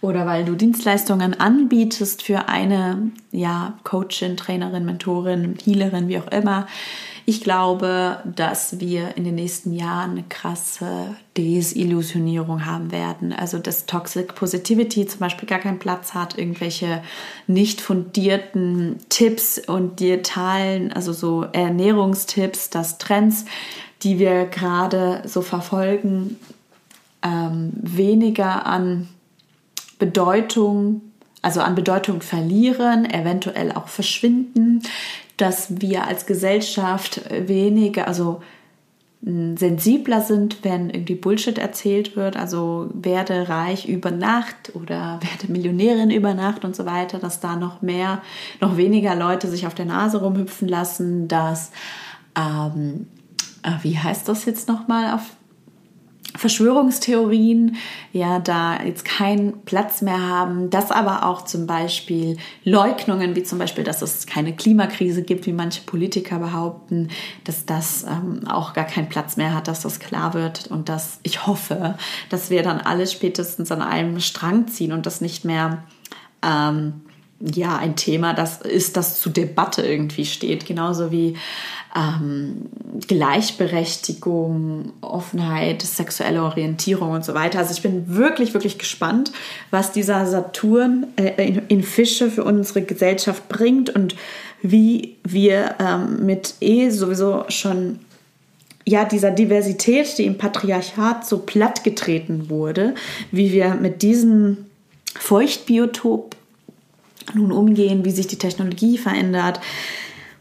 oder 0.00 0.26
weil 0.26 0.44
du 0.44 0.54
Dienstleistungen 0.54 1.38
anbietest 1.38 2.22
für 2.22 2.48
eine 2.48 3.12
ja, 3.32 3.74
Coachin, 3.84 4.36
Trainerin, 4.36 4.84
Mentorin, 4.84 5.56
Healerin, 5.62 6.08
wie 6.08 6.18
auch 6.18 6.28
immer. 6.28 6.66
Ich 7.30 7.42
glaube, 7.42 8.18
dass 8.24 8.80
wir 8.80 9.16
in 9.16 9.22
den 9.22 9.36
nächsten 9.36 9.72
Jahren 9.72 10.10
eine 10.10 10.24
krasse 10.28 11.14
Desillusionierung 11.36 12.66
haben 12.66 12.90
werden. 12.90 13.32
Also 13.32 13.60
dass 13.60 13.86
Toxic 13.86 14.34
Positivity 14.34 15.06
zum 15.06 15.20
Beispiel 15.20 15.48
gar 15.48 15.60
keinen 15.60 15.78
Platz 15.78 16.12
hat, 16.12 16.36
irgendwelche 16.36 17.04
nicht 17.46 17.80
fundierten 17.80 18.96
Tipps 19.10 19.60
und 19.64 20.00
Diätalen, 20.00 20.92
also 20.92 21.12
so 21.12 21.42
Ernährungstipps, 21.44 22.68
dass 22.70 22.98
Trends, 22.98 23.44
die 24.02 24.18
wir 24.18 24.46
gerade 24.46 25.22
so 25.24 25.40
verfolgen, 25.40 26.36
ähm, 27.22 27.70
weniger 27.74 28.66
an 28.66 29.06
Bedeutung, 30.00 31.02
also 31.42 31.60
an 31.60 31.76
Bedeutung 31.76 32.22
verlieren, 32.22 33.08
eventuell 33.08 33.70
auch 33.70 33.86
verschwinden, 33.86 34.82
dass 35.40 35.80
wir 35.80 36.06
als 36.06 36.26
Gesellschaft 36.26 37.22
weniger, 37.46 38.06
also 38.06 38.40
sensibler 39.22 40.22
sind, 40.22 40.64
wenn 40.64 40.88
irgendwie 40.88 41.14
Bullshit 41.14 41.58
erzählt 41.58 42.16
wird, 42.16 42.38
also 42.38 42.88
werde 42.94 43.50
reich 43.50 43.86
über 43.86 44.10
Nacht 44.10 44.74
oder 44.74 45.20
werde 45.22 45.52
Millionärin 45.52 46.10
über 46.10 46.32
Nacht 46.32 46.64
und 46.64 46.74
so 46.74 46.86
weiter, 46.86 47.18
dass 47.18 47.40
da 47.40 47.56
noch 47.56 47.82
mehr, 47.82 48.22
noch 48.60 48.76
weniger 48.76 49.14
Leute 49.14 49.48
sich 49.48 49.66
auf 49.66 49.74
der 49.74 49.84
Nase 49.84 50.22
rumhüpfen 50.22 50.68
lassen, 50.68 51.28
dass, 51.28 51.70
ähm, 52.34 53.08
äh, 53.62 53.72
wie 53.82 53.98
heißt 53.98 54.26
das 54.26 54.46
jetzt 54.46 54.68
nochmal 54.68 55.14
auf 55.14 55.36
Verschwörungstheorien 56.36 57.76
ja 58.12 58.38
da 58.38 58.82
jetzt 58.82 59.04
keinen 59.04 59.62
Platz 59.64 60.00
mehr 60.00 60.20
haben, 60.20 60.70
dass 60.70 60.90
aber 60.90 61.26
auch 61.26 61.44
zum 61.44 61.66
Beispiel 61.66 62.36
Leugnungen, 62.64 63.34
wie 63.34 63.42
zum 63.42 63.58
Beispiel, 63.58 63.84
dass 63.84 64.00
es 64.00 64.26
keine 64.26 64.54
Klimakrise 64.54 65.22
gibt, 65.22 65.46
wie 65.46 65.52
manche 65.52 65.82
Politiker 65.82 66.38
behaupten, 66.38 67.08
dass 67.44 67.66
das 67.66 68.04
ähm, 68.04 68.46
auch 68.46 68.74
gar 68.74 68.84
keinen 68.84 69.08
Platz 69.08 69.36
mehr 69.36 69.54
hat, 69.54 69.66
dass 69.66 69.82
das 69.82 69.98
klar 69.98 70.34
wird 70.34 70.68
und 70.68 70.88
dass 70.88 71.18
ich 71.24 71.46
hoffe, 71.46 71.96
dass 72.28 72.50
wir 72.50 72.62
dann 72.62 72.80
alle 72.80 73.06
spätestens 73.06 73.72
an 73.72 73.82
einem 73.82 74.20
Strang 74.20 74.68
ziehen 74.68 74.92
und 74.92 75.06
das 75.06 75.20
nicht 75.20 75.44
mehr 75.44 75.82
ähm, 76.42 77.02
ja 77.40 77.76
ein 77.76 77.96
Thema, 77.96 78.34
das 78.34 78.60
ist, 78.60 78.96
das 78.96 79.18
zur 79.18 79.32
Debatte 79.32 79.82
irgendwie 79.82 80.26
steht, 80.26 80.66
genauso 80.66 81.10
wie 81.10 81.36
ähm, 81.96 82.66
Gleichberechtigung, 83.08 84.92
Offenheit, 85.00 85.82
sexuelle 85.82 86.42
Orientierung 86.42 87.12
und 87.12 87.24
so 87.24 87.34
weiter. 87.34 87.58
Also 87.58 87.72
ich 87.72 87.82
bin 87.82 88.14
wirklich, 88.14 88.54
wirklich 88.54 88.78
gespannt, 88.78 89.32
was 89.70 89.90
dieser 89.90 90.26
Saturn 90.26 91.06
äh, 91.16 91.48
in, 91.48 91.62
in, 91.68 91.82
Fische 91.82 92.30
für 92.30 92.44
unsere 92.44 92.82
Gesellschaft 92.82 93.48
bringt 93.48 93.90
und 93.90 94.14
wie 94.62 95.16
wir 95.24 95.76
ähm, 95.80 96.26
mit 96.26 96.54
eh 96.60 96.90
sowieso 96.90 97.44
schon 97.48 97.98
ja, 98.86 99.04
dieser 99.04 99.30
Diversität, 99.30 100.18
die 100.18 100.26
im 100.26 100.38
Patriarchat 100.38 101.26
so 101.26 101.38
plattgetreten 101.38 102.50
wurde, 102.50 102.94
wie 103.30 103.52
wir 103.52 103.74
mit 103.74 104.02
diesem 104.02 104.66
Feuchtbiotop 105.18 106.36
nun 107.34 107.52
umgehen, 107.52 108.04
wie 108.04 108.10
sich 108.10 108.26
die 108.26 108.38
Technologie 108.38 108.98
verändert, 108.98 109.60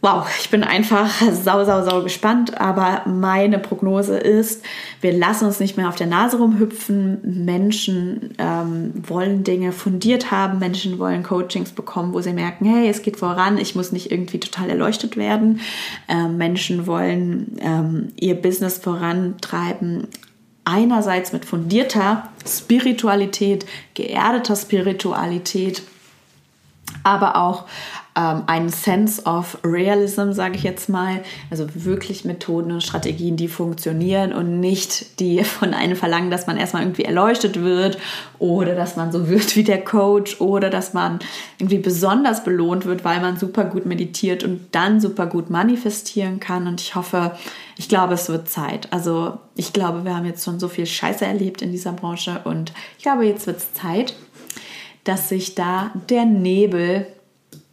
wow, 0.01 0.25
ich 0.39 0.49
bin 0.49 0.63
einfach 0.63 1.09
sau, 1.31 1.63
sau, 1.65 1.83
sau 1.83 2.01
gespannt. 2.03 2.59
Aber 2.59 3.03
meine 3.05 3.59
Prognose 3.59 4.17
ist, 4.17 4.63
wir 5.01 5.13
lassen 5.13 5.45
uns 5.45 5.59
nicht 5.59 5.77
mehr 5.77 5.89
auf 5.89 5.95
der 5.95 6.07
Nase 6.07 6.37
rumhüpfen. 6.37 7.45
Menschen 7.45 8.35
ähm, 8.37 8.93
wollen 9.07 9.43
Dinge 9.43 9.71
fundiert 9.71 10.31
haben. 10.31 10.59
Menschen 10.59 10.99
wollen 10.99 11.23
Coachings 11.23 11.71
bekommen, 11.71 12.13
wo 12.13 12.21
sie 12.21 12.33
merken, 12.33 12.65
hey, 12.65 12.89
es 12.89 13.01
geht 13.01 13.17
voran. 13.17 13.57
Ich 13.57 13.75
muss 13.75 13.91
nicht 13.91 14.11
irgendwie 14.11 14.39
total 14.39 14.69
erleuchtet 14.69 15.17
werden. 15.17 15.59
Ähm, 16.07 16.37
Menschen 16.37 16.87
wollen 16.87 17.57
ähm, 17.59 18.07
ihr 18.15 18.35
Business 18.35 18.77
vorantreiben. 18.77 20.07
Einerseits 20.65 21.33
mit 21.33 21.45
fundierter 21.45 22.29
Spiritualität, 22.45 23.65
geerdeter 23.95 24.55
Spiritualität, 24.55 25.81
aber 27.03 27.35
auch 27.35 27.65
ähm, 28.19 28.43
einen 28.47 28.69
Sense 28.69 29.23
of 29.23 29.57
Realism, 29.63 30.31
sage 30.31 30.55
ich 30.55 30.63
jetzt 30.63 30.89
mal. 30.89 31.21
Also 31.49 31.67
wirklich 31.73 32.25
Methoden 32.25 32.71
und 32.71 32.81
Strategien, 32.81 33.37
die 33.37 33.47
funktionieren 33.47 34.33
und 34.33 34.59
nicht 34.59 35.19
die 35.19 35.43
von 35.43 35.73
einem 35.73 35.95
verlangen, 35.95 36.31
dass 36.31 36.47
man 36.47 36.57
erstmal 36.57 36.83
irgendwie 36.83 37.05
erleuchtet 37.05 37.61
wird 37.61 37.97
oder 38.39 38.75
dass 38.75 38.95
man 38.95 39.11
so 39.11 39.29
wird 39.29 39.55
wie 39.55 39.63
der 39.63 39.83
Coach 39.83 40.41
oder 40.41 40.69
dass 40.69 40.93
man 40.93 41.19
irgendwie 41.59 41.77
besonders 41.77 42.43
belohnt 42.43 42.85
wird, 42.85 43.05
weil 43.05 43.21
man 43.21 43.37
super 43.37 43.65
gut 43.65 43.85
meditiert 43.85 44.43
und 44.43 44.67
dann 44.71 44.99
super 44.99 45.27
gut 45.27 45.49
manifestieren 45.49 46.39
kann. 46.39 46.67
Und 46.67 46.81
ich 46.81 46.95
hoffe, 46.95 47.37
ich 47.77 47.87
glaube, 47.87 48.15
es 48.15 48.27
wird 48.27 48.49
Zeit. 48.49 48.91
Also 48.91 49.37
ich 49.55 49.71
glaube, 49.71 50.03
wir 50.03 50.15
haben 50.15 50.25
jetzt 50.25 50.43
schon 50.43 50.59
so 50.59 50.67
viel 50.67 50.85
Scheiße 50.85 51.25
erlebt 51.25 51.61
in 51.61 51.71
dieser 51.71 51.93
Branche 51.93 52.41
und 52.43 52.73
ich 52.97 53.03
glaube, 53.03 53.25
jetzt 53.25 53.47
wird 53.47 53.57
es 53.57 53.73
Zeit, 53.73 54.15
dass 55.09 55.27
sich 55.27 55.55
da 55.55 55.91
der 56.07 56.25
Nebel 56.25 57.07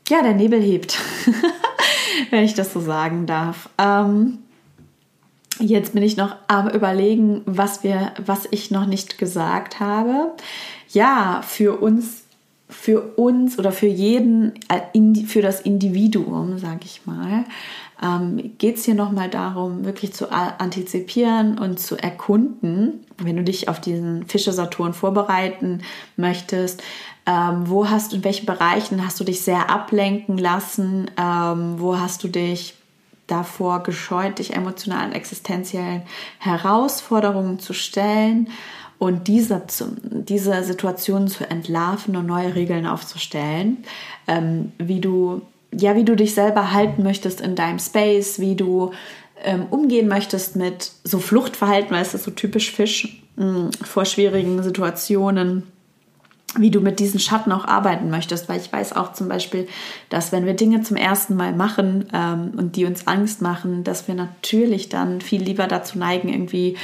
ja, 0.09 0.22
der 0.22 0.35
Nebel 0.35 0.61
hebt, 0.61 0.99
wenn 2.31 2.44
ich 2.44 2.55
das 2.55 2.72
so 2.72 2.81
sagen 2.81 3.27
darf. 3.27 3.68
Ähm, 3.79 4.38
jetzt 5.59 5.94
bin 5.94 6.03
ich 6.03 6.16
noch 6.16 6.37
am 6.46 6.68
überlegen, 6.68 7.42
was 7.44 7.83
wir, 7.83 8.12
was 8.25 8.46
ich 8.51 8.70
noch 8.70 8.87
nicht 8.87 9.18
gesagt 9.18 9.81
habe. 9.81 10.33
Ja, 10.90 11.42
für 11.42 11.81
uns, 11.81 12.22
für 12.68 13.16
uns 13.16 13.59
oder 13.59 13.72
für 13.72 13.88
jeden, 13.88 14.55
äh, 14.68 15.25
für 15.27 15.42
das 15.42 15.61
Individuum, 15.61 16.59
sage 16.59 16.81
ich 16.85 17.05
mal, 17.05 17.44
ähm, 18.03 18.53
geht 18.59 18.77
es 18.77 18.85
hier 18.85 18.94
nochmal 18.94 19.31
darum, 19.31 19.85
wirklich 19.85 20.12
zu 20.12 20.31
antizipieren 20.31 21.59
und 21.59 21.81
zu 21.81 21.96
erkunden, 21.96 23.05
wenn 23.18 23.37
du 23.37 23.42
dich 23.42 23.68
auf 23.68 23.81
diesen 23.81 24.27
Fische 24.27 24.53
Saturn 24.53 24.92
vorbereiten 24.92 25.81
möchtest, 26.16 26.83
ähm, 27.27 27.69
wo 27.69 27.89
hast 27.89 28.12
in 28.12 28.25
welchen 28.25 28.47
Bereichen 28.47 29.05
hast 29.05 29.19
du 29.21 29.25
dich 29.25 29.41
sehr 29.43 29.69
ablenken 29.69 30.39
lassen? 30.39 31.11
Ähm, 31.19 31.77
wo 31.79 31.99
hast 31.99 32.23
du 32.25 32.29
dich 32.29 32.75
davor 33.27 33.83
gescheut, 33.83 34.39
dich 34.39 34.55
emotionalen, 34.55 35.12
existenziellen 35.12 36.03
Herausforderungen 36.39 37.59
zu 37.59 37.73
stellen 37.73 38.49
und 38.99 39.29
diese, 39.29 39.62
diese 40.01 40.62
Situation 40.62 41.29
zu 41.29 41.49
entlarven 41.49 42.17
und 42.17 42.27
neue 42.27 42.55
Regeln 42.55 42.87
aufzustellen, 42.87 43.79
ähm, 44.27 44.73
wie 44.79 45.01
du 45.01 45.43
ja, 45.73 45.97
wie 45.97 46.05
du 46.05 46.17
dich 46.17 46.35
selber 46.35 46.73
halten 46.73 47.03
möchtest 47.03 47.41
in 47.41 47.55
deinem 47.55 47.79
Space, 47.79 48.39
wie 48.39 48.55
du 48.55 48.93
ähm, 49.45 49.67
umgehen 49.69 50.09
möchtest 50.09 50.57
mit 50.57 50.93
so 51.05 51.19
Fluchtverhalten, 51.19 51.91
weil 51.91 52.03
es 52.03 52.15
ist 52.15 52.25
so 52.25 52.31
typisch 52.31 52.71
Fisch 52.71 53.23
mh, 53.37 53.45
mm, 53.45 53.71
vor 53.85 54.05
schwierigen 54.05 54.62
Situationen 54.62 55.65
wie 56.59 56.71
du 56.71 56.81
mit 56.81 57.01
diesen 57.01 57.21
Schatten 57.21 57.53
auch 57.53 57.64
arbeiten 57.64 58.11
möchtest, 58.11 58.49
weil 58.49 58.61
ich 58.61 58.73
weiß 58.73 58.95
auch 58.95 59.12
zum 59.12 59.29
Beispiel, 59.29 59.69
dass 60.09 60.33
wenn 60.33 60.47
wir 60.47 60.55
Dinge 60.55 60.83
zum 60.83 60.97
ersten 60.97 61.37
Mal 61.37 61.53
machen 61.53 62.09
ähm, 62.12 62.53
und 62.57 62.77
die 62.77 62.85
uns 62.85 63.07
Angst 63.07 63.42
machen, 63.42 63.85
dass 63.85 64.09
wir 64.09 64.14
natürlich 64.14 64.88
dann 64.88 65.21
viel 65.21 65.42
lieber 65.42 65.66
dazu 65.66 65.99
neigen, 65.99 66.29
irgendwie 66.29 66.77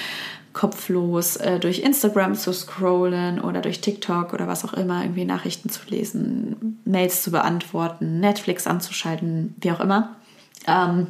kopflos 0.52 1.36
äh, 1.36 1.58
durch 1.58 1.80
Instagram 1.80 2.34
zu 2.34 2.52
scrollen 2.52 3.40
oder 3.40 3.60
durch 3.60 3.80
TikTok 3.80 4.32
oder 4.34 4.46
was 4.46 4.64
auch 4.64 4.74
immer, 4.74 5.02
irgendwie 5.02 5.24
Nachrichten 5.24 5.70
zu 5.70 5.80
lesen, 5.88 6.80
Mails 6.84 7.22
zu 7.22 7.30
beantworten, 7.30 8.20
Netflix 8.20 8.66
anzuschalten, 8.66 9.54
wie 9.60 9.72
auch 9.72 9.80
immer. 9.80 10.16
Ähm, 10.66 11.08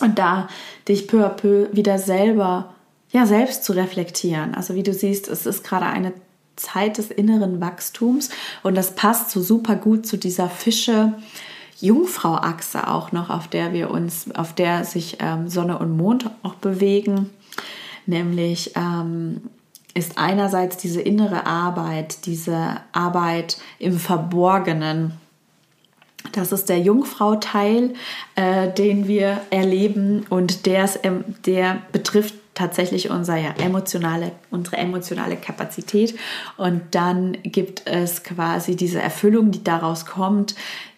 und 0.00 0.18
da 0.18 0.48
dich 0.88 1.08
peu 1.08 1.24
à 1.24 1.28
peu 1.28 1.68
wieder 1.72 1.98
selber, 1.98 2.74
ja, 3.10 3.26
selbst 3.26 3.64
zu 3.64 3.72
reflektieren. 3.72 4.54
Also 4.54 4.74
wie 4.74 4.82
du 4.82 4.92
siehst, 4.92 5.28
es 5.28 5.46
ist 5.46 5.64
gerade 5.64 5.86
eine 5.86 6.12
Zeit 6.56 6.98
des 6.98 7.10
inneren 7.10 7.60
Wachstums 7.60 8.30
und 8.62 8.74
das 8.74 8.94
passt 8.94 9.30
so 9.30 9.40
super 9.40 9.76
gut 9.76 10.06
zu 10.06 10.16
dieser 10.16 10.48
Fische. 10.48 11.14
Jungfrau-Achse 11.80 12.88
auch 12.88 13.12
noch, 13.12 13.28
auf 13.28 13.48
der 13.48 13.72
wir 13.72 13.90
uns, 13.90 14.34
auf 14.34 14.54
der 14.54 14.84
sich 14.84 15.18
ähm, 15.20 15.48
Sonne 15.48 15.78
und 15.78 15.96
Mond 15.96 16.30
auch 16.42 16.54
bewegen. 16.54 17.30
Nämlich 18.06 18.72
ähm, 18.76 19.42
ist 19.94 20.16
einerseits 20.16 20.76
diese 20.76 21.00
innere 21.00 21.46
Arbeit, 21.46 22.26
diese 22.26 22.76
Arbeit 22.92 23.58
im 23.78 23.98
Verborgenen. 23.98 25.12
Das 26.32 26.52
ist 26.52 26.68
der 26.68 26.80
Jungfrau-Teil, 26.80 27.94
äh, 28.34 28.72
den 28.72 29.06
wir 29.06 29.40
erleben 29.50 30.26
und 30.28 30.66
der, 30.66 30.88
der 31.44 31.82
betrifft 31.92 32.34
tatsächlich 32.56 33.10
unser, 33.10 33.36
ja, 33.36 33.54
emotionale, 33.62 34.32
unsere 34.50 34.78
emotionale 34.78 35.36
Kapazität. 35.36 36.18
Und 36.56 36.82
dann 36.92 37.36
gibt 37.42 37.86
es 37.86 38.24
quasi 38.24 38.74
diese 38.74 39.00
Erfüllung, 39.00 39.52
die 39.52 39.62
daraus 39.62 40.06
kommt, 40.06 40.56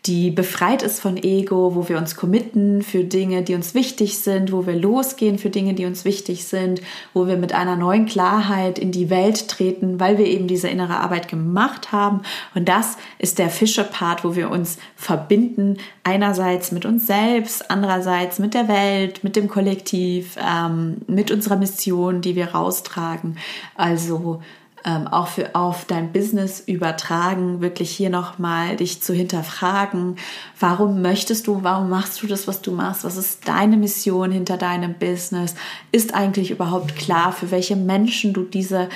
die 0.09 0.31
befreit 0.31 0.83
ist 0.83 1.01
von 1.01 1.19
Ego, 1.19 1.75
wo 1.75 1.89
wir 1.91 1.99
uns 1.99 2.17
committen 2.17 2.81
für 2.81 3.05
Dinge, 3.05 3.43
die 3.43 3.55
uns 3.55 3.75
wichtig 3.75 4.19
sind, 4.19 4.53
wo 4.53 4.67
wir 4.67 4.75
losgehen 4.75 5.39
für 5.39 5.51
Dinge, 5.51 5.75
die 5.75 5.85
uns 5.85 6.07
wichtig 6.07 6.47
sind, 6.47 6.81
wo 7.13 7.27
wir 7.27 7.37
mit 7.37 7.53
einer 7.53 7.77
neuen 7.77 8.07
Klarheit 8.07 8.79
in 8.79 8.91
die 8.91 9.11
Welt 9.11 9.49
treten, 9.49 10.01
weil 10.01 10.17
wir 10.17 10.25
eben 10.25 10.49
diese 10.49 10.69
innere 10.69 11.01
Arbeit 11.01 11.29
gemacht 11.29 11.93
haben. 11.93 12.23
Und 12.55 12.71
das 12.71 12.97
ist 13.19 13.39
der 13.39 13.51
Fische-Part, 13.51 14.25
wo 14.25 14.35
wir 14.35 14.51
uns 14.51 14.79
verbinden, 14.97 15.77
einerseits 16.05 16.73
mit 16.73 16.87
uns 16.87 17.07
selbst, 17.07 17.71
andererseits 17.71 18.39
mit 18.39 18.55
der 18.55 18.67
Welt, 18.67 19.23
mit 19.25 19.37
dem 19.37 19.47
Kollektiv, 19.47 20.37
ähm, 20.39 21.03
mit 21.07 21.31
unserer 21.31 21.57
Mission, 21.57 22.23
die 22.23 22.35
wir 22.35 22.55
raustragen. 22.55 23.37
Also 23.75 24.41
ähm, 24.89 25.07
auch 25.07 25.29
für 25.29 25.55
auf 25.55 25.85
dein 25.85 26.13
Business 26.13 26.61
übertragen, 26.61 27.61
wirklich 27.61 27.91
hier 27.91 28.09
nochmal 28.09 28.77
dich 28.77 29.03
zu 29.03 29.13
hinterfragen. 29.13 30.17
Warum 30.59 31.03
möchtest 31.03 31.47
du, 31.47 31.63
warum 31.63 31.91
machst 31.91 32.23
du 32.23 32.27
das, 32.27 32.49
was 32.49 32.63
du 32.63 32.73
machst? 32.73 33.05
Was 33.05 33.19
ist 33.19 33.47
deine 33.47 33.77
Mission 33.77 34.33
hinter 34.33 34.57
deinem 34.57 34.95
Business? 34.95 35.55
Ist 35.93 36.15
eigentlich 36.15 36.51
überhaupt 36.51 36.97
klar, 36.97 37.33
für 37.33 37.51
welche 37.51 37.77
Menschen 37.77 38.33
du 38.33 38.45
diese 38.45 38.89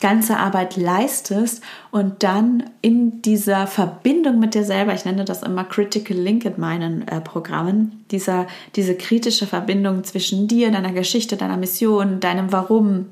ganze 0.00 0.36
Arbeit 0.36 0.76
leistest 0.76 1.62
und 1.90 2.22
dann 2.22 2.64
in 2.82 3.22
dieser 3.22 3.66
Verbindung 3.66 4.38
mit 4.38 4.54
dir 4.54 4.64
selber, 4.64 4.92
ich 4.94 5.04
nenne 5.04 5.24
das 5.24 5.42
immer 5.42 5.64
Critical 5.64 6.16
Link 6.16 6.44
in 6.44 6.54
meinen 6.58 7.08
äh, 7.08 7.20
Programmen, 7.20 8.04
dieser, 8.10 8.46
diese 8.74 8.94
kritische 8.94 9.46
Verbindung 9.46 10.04
zwischen 10.04 10.48
dir, 10.48 10.70
deiner 10.70 10.92
Geschichte, 10.92 11.36
deiner 11.36 11.56
Mission, 11.56 12.20
deinem 12.20 12.52
Warum, 12.52 13.06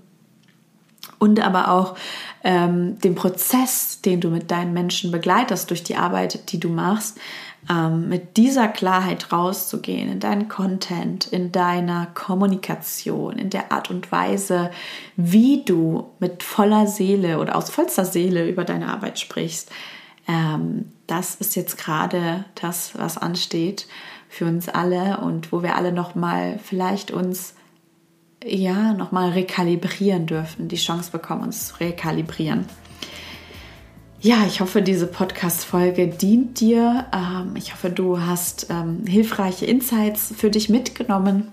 und 1.24 1.40
aber 1.40 1.70
auch 1.70 1.96
ähm, 2.44 2.98
den 3.00 3.14
Prozess, 3.14 4.02
den 4.02 4.20
du 4.20 4.28
mit 4.28 4.50
deinen 4.50 4.74
Menschen 4.74 5.10
begleitest 5.10 5.70
durch 5.70 5.82
die 5.82 5.96
Arbeit, 5.96 6.52
die 6.52 6.60
du 6.60 6.68
machst, 6.68 7.18
ähm, 7.70 8.10
mit 8.10 8.36
dieser 8.36 8.68
Klarheit 8.68 9.32
rauszugehen 9.32 10.12
in 10.12 10.20
deinen 10.20 10.50
Content, 10.50 11.26
in 11.26 11.50
deiner 11.50 12.08
Kommunikation, 12.12 13.38
in 13.38 13.48
der 13.48 13.72
Art 13.72 13.88
und 13.88 14.12
Weise, 14.12 14.70
wie 15.16 15.64
du 15.64 16.10
mit 16.18 16.42
voller 16.42 16.86
Seele 16.86 17.38
oder 17.38 17.56
aus 17.56 17.70
vollster 17.70 18.04
Seele 18.04 18.46
über 18.46 18.64
deine 18.64 18.88
Arbeit 18.88 19.18
sprichst. 19.18 19.70
Ähm, 20.28 20.92
das 21.06 21.36
ist 21.36 21.56
jetzt 21.56 21.78
gerade 21.78 22.44
das, 22.54 22.98
was 22.98 23.16
ansteht 23.16 23.86
für 24.28 24.44
uns 24.44 24.68
alle 24.68 25.20
und 25.22 25.50
wo 25.50 25.62
wir 25.62 25.76
alle 25.76 25.92
noch 25.92 26.14
mal 26.14 26.58
vielleicht 26.62 27.10
uns 27.12 27.53
ja, 28.46 28.92
nochmal 28.92 29.30
rekalibrieren 29.30 30.26
dürfen, 30.26 30.68
die 30.68 30.76
Chance 30.76 31.10
bekommen, 31.10 31.42
uns 31.42 31.68
zu 31.68 31.80
rekalibrieren. 31.80 32.66
Ja, 34.20 34.44
ich 34.46 34.60
hoffe, 34.60 34.80
diese 34.80 35.06
Podcast-Folge 35.06 36.08
dient 36.08 36.60
dir. 36.60 37.06
Ähm, 37.12 37.56
ich 37.56 37.72
hoffe, 37.72 37.90
du 37.90 38.20
hast 38.20 38.68
ähm, 38.70 39.06
hilfreiche 39.06 39.66
Insights 39.66 40.32
für 40.36 40.50
dich 40.50 40.68
mitgenommen 40.68 41.52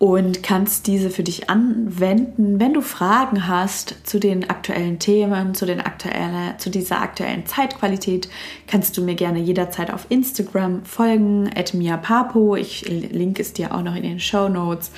und 0.00 0.42
kannst 0.42 0.86
diese 0.86 1.10
für 1.10 1.22
dich 1.22 1.50
anwenden. 1.50 2.58
Wenn 2.58 2.72
du 2.72 2.80
Fragen 2.80 3.46
hast 3.46 3.96
zu 4.04 4.18
den 4.18 4.48
aktuellen 4.48 4.98
Themen, 4.98 5.54
zu, 5.54 5.66
den 5.66 5.82
aktuelle, 5.82 6.56
zu 6.56 6.70
dieser 6.70 7.02
aktuellen 7.02 7.44
Zeitqualität, 7.44 8.30
kannst 8.66 8.96
du 8.96 9.02
mir 9.02 9.14
gerne 9.14 9.40
jederzeit 9.40 9.92
auf 9.92 10.06
Instagram 10.08 10.86
folgen, 10.86 11.50
@miapapo. 11.74 12.56
Ich 12.56 12.88
link 12.88 13.38
es 13.38 13.52
dir 13.52 13.74
auch 13.74 13.82
noch 13.82 13.94
in 13.94 14.02
den 14.02 14.20
Show 14.20 14.48
Notes. 14.48 14.90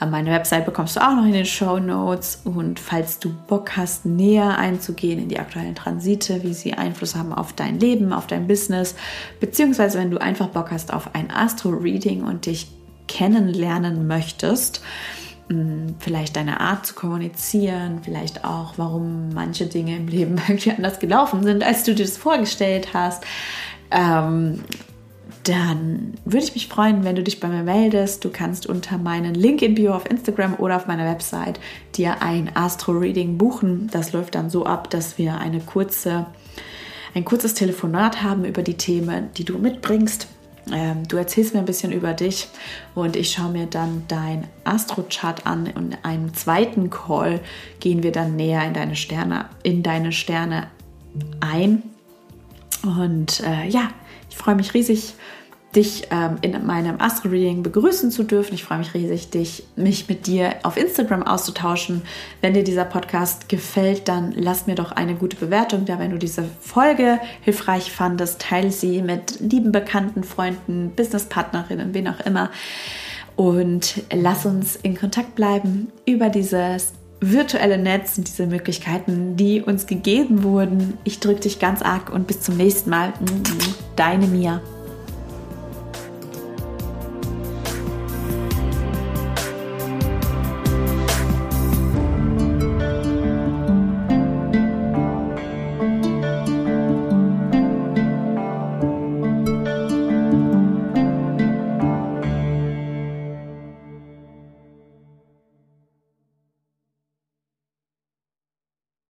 Äh, 0.00 0.06
meine 0.06 0.30
Website 0.30 0.66
bekommst 0.66 0.94
du 0.94 1.00
auch 1.00 1.16
noch 1.16 1.26
in 1.26 1.32
den 1.32 1.46
Show 1.46 1.80
Notes. 1.80 2.42
Und 2.44 2.78
falls 2.78 3.18
du 3.18 3.34
Bock 3.48 3.76
hast, 3.76 4.06
näher 4.06 4.56
einzugehen 4.56 5.18
in 5.18 5.28
die 5.28 5.40
aktuellen 5.40 5.74
Transite, 5.74 6.44
wie 6.44 6.54
sie 6.54 6.74
Einfluss 6.74 7.16
haben 7.16 7.32
auf 7.32 7.54
dein 7.54 7.80
Leben, 7.80 8.12
auf 8.12 8.28
dein 8.28 8.46
Business, 8.46 8.94
beziehungsweise 9.40 9.98
wenn 9.98 10.12
du 10.12 10.20
einfach 10.20 10.46
Bock 10.46 10.70
hast 10.70 10.92
auf 10.92 11.12
ein 11.12 11.32
Astro-Reading 11.32 12.22
und 12.22 12.46
dich 12.46 12.68
kennenlernen 13.06 14.06
möchtest, 14.06 14.82
hm, 15.48 15.96
vielleicht 15.98 16.36
deine 16.36 16.60
Art 16.60 16.86
zu 16.86 16.94
kommunizieren, 16.94 18.00
vielleicht 18.02 18.44
auch, 18.44 18.74
warum 18.76 19.30
manche 19.34 19.66
Dinge 19.66 19.96
im 19.96 20.08
Leben 20.08 20.36
irgendwie 20.48 20.72
anders 20.72 20.98
gelaufen 20.98 21.42
sind, 21.42 21.62
als 21.62 21.84
du 21.84 21.94
dir 21.94 22.04
das 22.04 22.16
vorgestellt 22.16 22.94
hast, 22.94 23.24
ähm, 23.90 24.60
dann 25.44 26.14
würde 26.24 26.44
ich 26.44 26.54
mich 26.54 26.68
freuen, 26.68 27.04
wenn 27.04 27.16
du 27.16 27.22
dich 27.22 27.38
bei 27.38 27.48
mir 27.48 27.62
meldest. 27.62 28.24
Du 28.24 28.30
kannst 28.30 28.66
unter 28.66 28.96
meinen 28.96 29.34
Link 29.34 29.60
in 29.60 29.74
Bio 29.74 29.92
auf 29.92 30.08
Instagram 30.08 30.54
oder 30.54 30.76
auf 30.76 30.86
meiner 30.86 31.04
Website 31.04 31.60
dir 31.94 32.22
ein 32.22 32.50
Astro-Reading 32.54 33.36
buchen. 33.36 33.88
Das 33.92 34.12
läuft 34.12 34.34
dann 34.34 34.48
so 34.48 34.64
ab, 34.64 34.88
dass 34.88 35.18
wir 35.18 35.38
eine 35.38 35.60
kurze, 35.60 36.26
ein 37.14 37.26
kurzes 37.26 37.52
Telefonat 37.52 38.22
haben 38.22 38.46
über 38.46 38.62
die 38.62 38.78
Themen, 38.78 39.28
die 39.36 39.44
du 39.44 39.58
mitbringst. 39.58 40.28
Ähm, 40.72 41.06
du 41.06 41.16
erzählst 41.16 41.54
mir 41.54 41.60
ein 41.60 41.66
bisschen 41.66 41.92
über 41.92 42.12
dich 42.12 42.48
und 42.94 43.16
ich 43.16 43.30
schaue 43.32 43.50
mir 43.50 43.66
dann 43.66 44.04
dein 44.08 44.48
Astro-Chart 44.64 45.46
an 45.46 45.66
und 45.74 45.92
in 45.92 45.98
einem 46.02 46.34
zweiten 46.34 46.90
Call 46.90 47.40
gehen 47.80 48.02
wir 48.02 48.12
dann 48.12 48.36
näher 48.36 48.64
in 48.64 48.74
deine 48.74 48.96
Sterne, 48.96 49.46
in 49.62 49.82
deine 49.82 50.12
Sterne 50.12 50.68
ein. 51.40 51.82
Und 52.82 53.40
äh, 53.40 53.68
ja, 53.68 53.90
ich 54.30 54.36
freue 54.36 54.54
mich 54.54 54.74
riesig, 54.74 55.14
dich 55.76 56.08
ähm, 56.10 56.36
in 56.40 56.66
meinem 56.66 57.00
Astro-Reading 57.00 57.62
begrüßen 57.62 58.10
zu 58.10 58.22
dürfen. 58.22 58.54
Ich 58.54 58.64
freue 58.64 58.78
mich 58.78 58.94
riesig, 58.94 59.30
dich, 59.30 59.64
mich 59.76 60.08
mit 60.08 60.26
dir 60.26 60.54
auf 60.62 60.76
Instagram 60.76 61.22
auszutauschen. 61.22 62.02
Wenn 62.40 62.54
dir 62.54 62.64
dieser 62.64 62.84
Podcast 62.84 63.48
gefällt, 63.48 64.08
dann 64.08 64.32
lass 64.36 64.66
mir 64.66 64.74
doch 64.74 64.92
eine 64.92 65.14
gute 65.14 65.36
Bewertung 65.36 65.84
da. 65.84 65.98
Wenn 65.98 66.10
du 66.10 66.18
diese 66.18 66.44
Folge 66.60 67.18
hilfreich 67.42 67.92
fandest, 67.92 68.40
teile 68.40 68.70
sie 68.70 69.02
mit 69.02 69.40
lieben 69.40 69.72
Bekannten, 69.72 70.24
Freunden, 70.24 70.92
Businesspartnerinnen, 70.94 71.94
wen 71.94 72.08
auch 72.08 72.20
immer. 72.20 72.50
Und 73.36 74.02
lass 74.12 74.46
uns 74.46 74.76
in 74.76 74.96
Kontakt 74.96 75.34
bleiben 75.34 75.90
über 76.06 76.28
dieses 76.28 76.92
virtuelle 77.20 77.78
Netz 77.78 78.18
und 78.18 78.28
diese 78.28 78.46
Möglichkeiten, 78.46 79.36
die 79.36 79.62
uns 79.62 79.86
gegeben 79.86 80.42
wurden. 80.42 80.98
Ich 81.04 81.20
drücke 81.20 81.40
dich 81.40 81.58
ganz 81.58 81.82
arg 81.82 82.12
und 82.12 82.26
bis 82.26 82.40
zum 82.40 82.56
nächsten 82.56 82.90
Mal. 82.90 83.12
Deine 83.96 84.26
Mia. 84.26 84.60